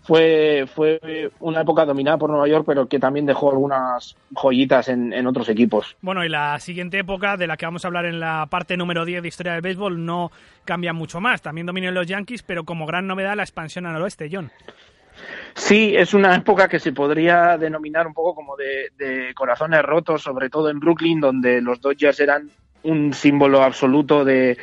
fue, 0.05 0.67
fue 0.73 1.31
una 1.41 1.63
época 1.63 1.85
dominada 1.87 2.19
por 2.19 2.31
Nueva 2.31 2.47
York, 2.47 2.65
pero 2.67 2.87
que 2.87 2.99
también 2.99 3.25
dejó 3.25 3.51
algunas 3.51 4.17
joyitas 4.35 4.89
en, 4.89 5.27
otros 5.27 5.49
equipos. 5.49 5.97
Bueno, 6.03 6.25
y 6.25 6.29
la 6.29 6.59
siguiente 6.61 6.99
época 6.99 7.37
de 7.37 7.47
la 7.47 7.57
que 7.57 7.65
vamos 7.65 7.85
a 7.85 7.89
hablar 7.89 8.05
en 8.05 8.21
la 8.21 8.47
parte 8.51 8.77
número 8.77 9.05
10 9.05 9.23
de 9.23 9.29
Historia 9.29 9.53
del 9.53 9.63
Béisbol 9.63 10.05
no 10.05 10.31
cambia 10.67 10.93
mucho 10.93 11.21
más. 11.21 11.41
También 11.41 11.67
dominan 11.67 11.95
los 11.95 12.07
Yankees, 12.07 12.43
pero 12.43 12.65
como 12.65 12.85
gran 12.87 13.07
novedad 13.07 13.35
la 13.35 13.45
expansión 13.45 13.87
al 13.87 14.03
oeste, 14.03 14.29
John. 14.31 14.51
Sí, 15.55 15.95
es 15.97 16.13
una 16.13 16.35
época 16.35 16.69
que 16.69 16.81
se 16.81 16.93
podría 16.93 17.57
denominar 17.57 18.07
un 18.07 18.13
poco 18.13 18.35
como 18.35 18.57
de, 18.57 18.91
de 18.99 19.33
corazones 19.33 19.83
rotos, 19.83 20.23
sobre 20.23 20.51
todo 20.51 20.69
en 20.69 20.81
Brooklyn, 20.81 21.21
donde 21.21 21.63
los 21.63 21.81
Dodgers 21.81 22.21
eran 22.21 22.51
un 22.83 23.15
símbolo 23.15 23.63
absoluto 23.63 24.25
de, 24.25 24.59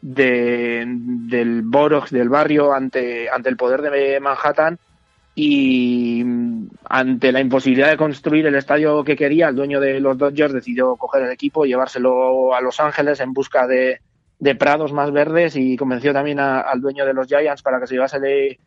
de, 0.00 0.84
del 0.86 1.62
Borough, 1.62 2.08
del 2.08 2.28
barrio, 2.28 2.72
ante, 2.72 3.28
ante 3.28 3.48
el 3.48 3.56
poder 3.56 3.82
de 3.82 4.20
Manhattan 4.20 4.78
y 5.34 6.24
ante 6.88 7.30
la 7.30 7.40
imposibilidad 7.40 7.90
de 7.90 7.96
construir 7.96 8.46
el 8.46 8.56
estadio 8.56 9.04
que 9.04 9.16
quería, 9.16 9.48
el 9.48 9.56
dueño 9.56 9.80
de 9.80 10.00
los 10.00 10.18
Dodgers 10.18 10.52
decidió 10.52 10.96
coger 10.96 11.22
el 11.22 11.30
equipo 11.30 11.64
llevárselo 11.64 12.54
a 12.54 12.60
Los 12.60 12.80
Ángeles 12.80 13.20
en 13.20 13.32
busca 13.32 13.66
de, 13.66 14.00
de 14.40 14.54
prados 14.56 14.92
más 14.92 15.12
verdes 15.12 15.54
y 15.54 15.76
convenció 15.76 16.12
también 16.12 16.40
al 16.40 16.80
dueño 16.80 17.06
de 17.06 17.14
los 17.14 17.28
Giants 17.28 17.62
para 17.62 17.78
que 17.78 17.86
se 17.86 17.94
llevase 17.94 18.58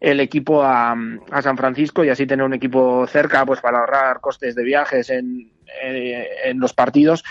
el, 0.00 0.20
equipo 0.20 0.62
a, 0.62 0.96
a, 1.30 1.42
San 1.42 1.58
Francisco 1.58 2.04
y 2.04 2.08
así 2.08 2.26
tener 2.26 2.46
un 2.46 2.54
equipo 2.54 3.06
cerca 3.06 3.44
pues 3.44 3.60
para 3.60 3.80
ahorrar 3.80 4.20
costes 4.20 4.54
de 4.54 4.64
viajes 4.64 5.10
en, 5.10 5.52
en 5.82 6.58
los 6.58 6.72
partidos 6.72 7.22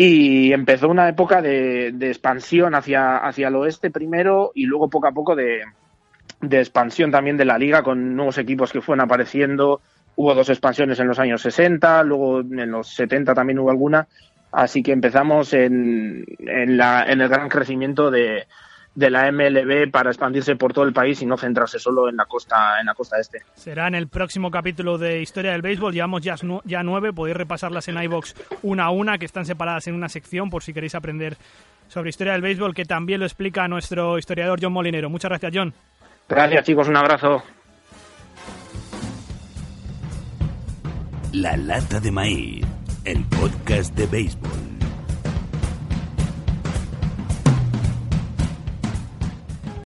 y 0.00 0.52
empezó 0.52 0.88
una 0.88 1.08
época 1.08 1.42
de, 1.42 1.88
expansión 1.88 2.76
hacia, 2.76 3.16
hacia 3.16 3.48
el 3.48 3.56
oeste 3.56 3.90
primero 3.90 4.52
y 4.54 4.64
luego 4.64 4.88
poco 4.88 5.08
a 5.08 5.12
poco 5.12 5.34
de, 5.34 5.62
expansión 6.40 7.10
también 7.10 7.36
de 7.36 7.44
la 7.44 7.58
liga 7.58 7.82
con 7.82 8.14
nuevos 8.14 8.38
equipos 8.38 8.72
que 8.72 8.80
fueron 8.80 9.04
apareciendo. 9.04 9.80
Hubo 10.14 10.36
dos 10.36 10.50
expansiones 10.50 11.00
en 11.00 11.08
los 11.08 11.18
años 11.18 11.42
60, 11.42 12.04
luego 12.04 12.40
en 12.40 12.70
los 12.70 12.94
70 12.94 13.34
también 13.34 13.58
hubo 13.58 13.70
alguna. 13.70 14.06
Así 14.52 14.84
que 14.84 14.92
empezamos 14.92 15.52
en, 15.52 16.24
en, 16.38 16.76
la, 16.76 17.04
en 17.04 17.20
el 17.20 17.28
gran 17.28 17.48
crecimiento 17.48 18.12
de, 18.12 18.46
de 18.98 19.10
la 19.10 19.30
MLB 19.30 19.92
para 19.92 20.10
expandirse 20.10 20.56
por 20.56 20.72
todo 20.72 20.84
el 20.84 20.92
país 20.92 21.22
y 21.22 21.26
no 21.26 21.36
centrarse 21.36 21.78
solo 21.78 22.08
en 22.08 22.16
la 22.16 22.24
costa 22.24 22.80
en 22.80 22.86
la 22.86 22.94
costa 22.94 23.20
este. 23.20 23.42
Será 23.54 23.86
en 23.86 23.94
el 23.94 24.08
próximo 24.08 24.50
capítulo 24.50 24.98
de 24.98 25.22
Historia 25.22 25.52
del 25.52 25.62
Béisbol. 25.62 25.94
Llevamos 25.94 26.20
ya, 26.20 26.34
ya 26.64 26.82
nueve, 26.82 27.12
podéis 27.12 27.36
repasarlas 27.36 27.86
en 27.86 28.02
iBox 28.02 28.34
una 28.62 28.86
a 28.86 28.90
una, 28.90 29.16
que 29.16 29.24
están 29.24 29.46
separadas 29.46 29.86
en 29.86 29.94
una 29.94 30.08
sección 30.08 30.50
por 30.50 30.64
si 30.64 30.74
queréis 30.74 30.96
aprender 30.96 31.36
sobre 31.86 32.10
Historia 32.10 32.32
del 32.32 32.42
Béisbol, 32.42 32.74
que 32.74 32.84
también 32.84 33.20
lo 33.20 33.26
explica 33.26 33.68
nuestro 33.68 34.18
historiador 34.18 34.58
John 34.60 34.72
Molinero. 34.72 35.08
Muchas 35.08 35.28
gracias, 35.28 35.52
John. 35.54 35.72
Gracias, 36.28 36.64
chicos. 36.64 36.88
Un 36.88 36.96
abrazo. 36.96 37.42
La 41.32 41.56
lata 41.56 42.00
de 42.00 42.10
maíz, 42.10 42.66
el 43.04 43.22
podcast 43.26 43.94
de 43.94 44.06
béisbol. 44.06 44.77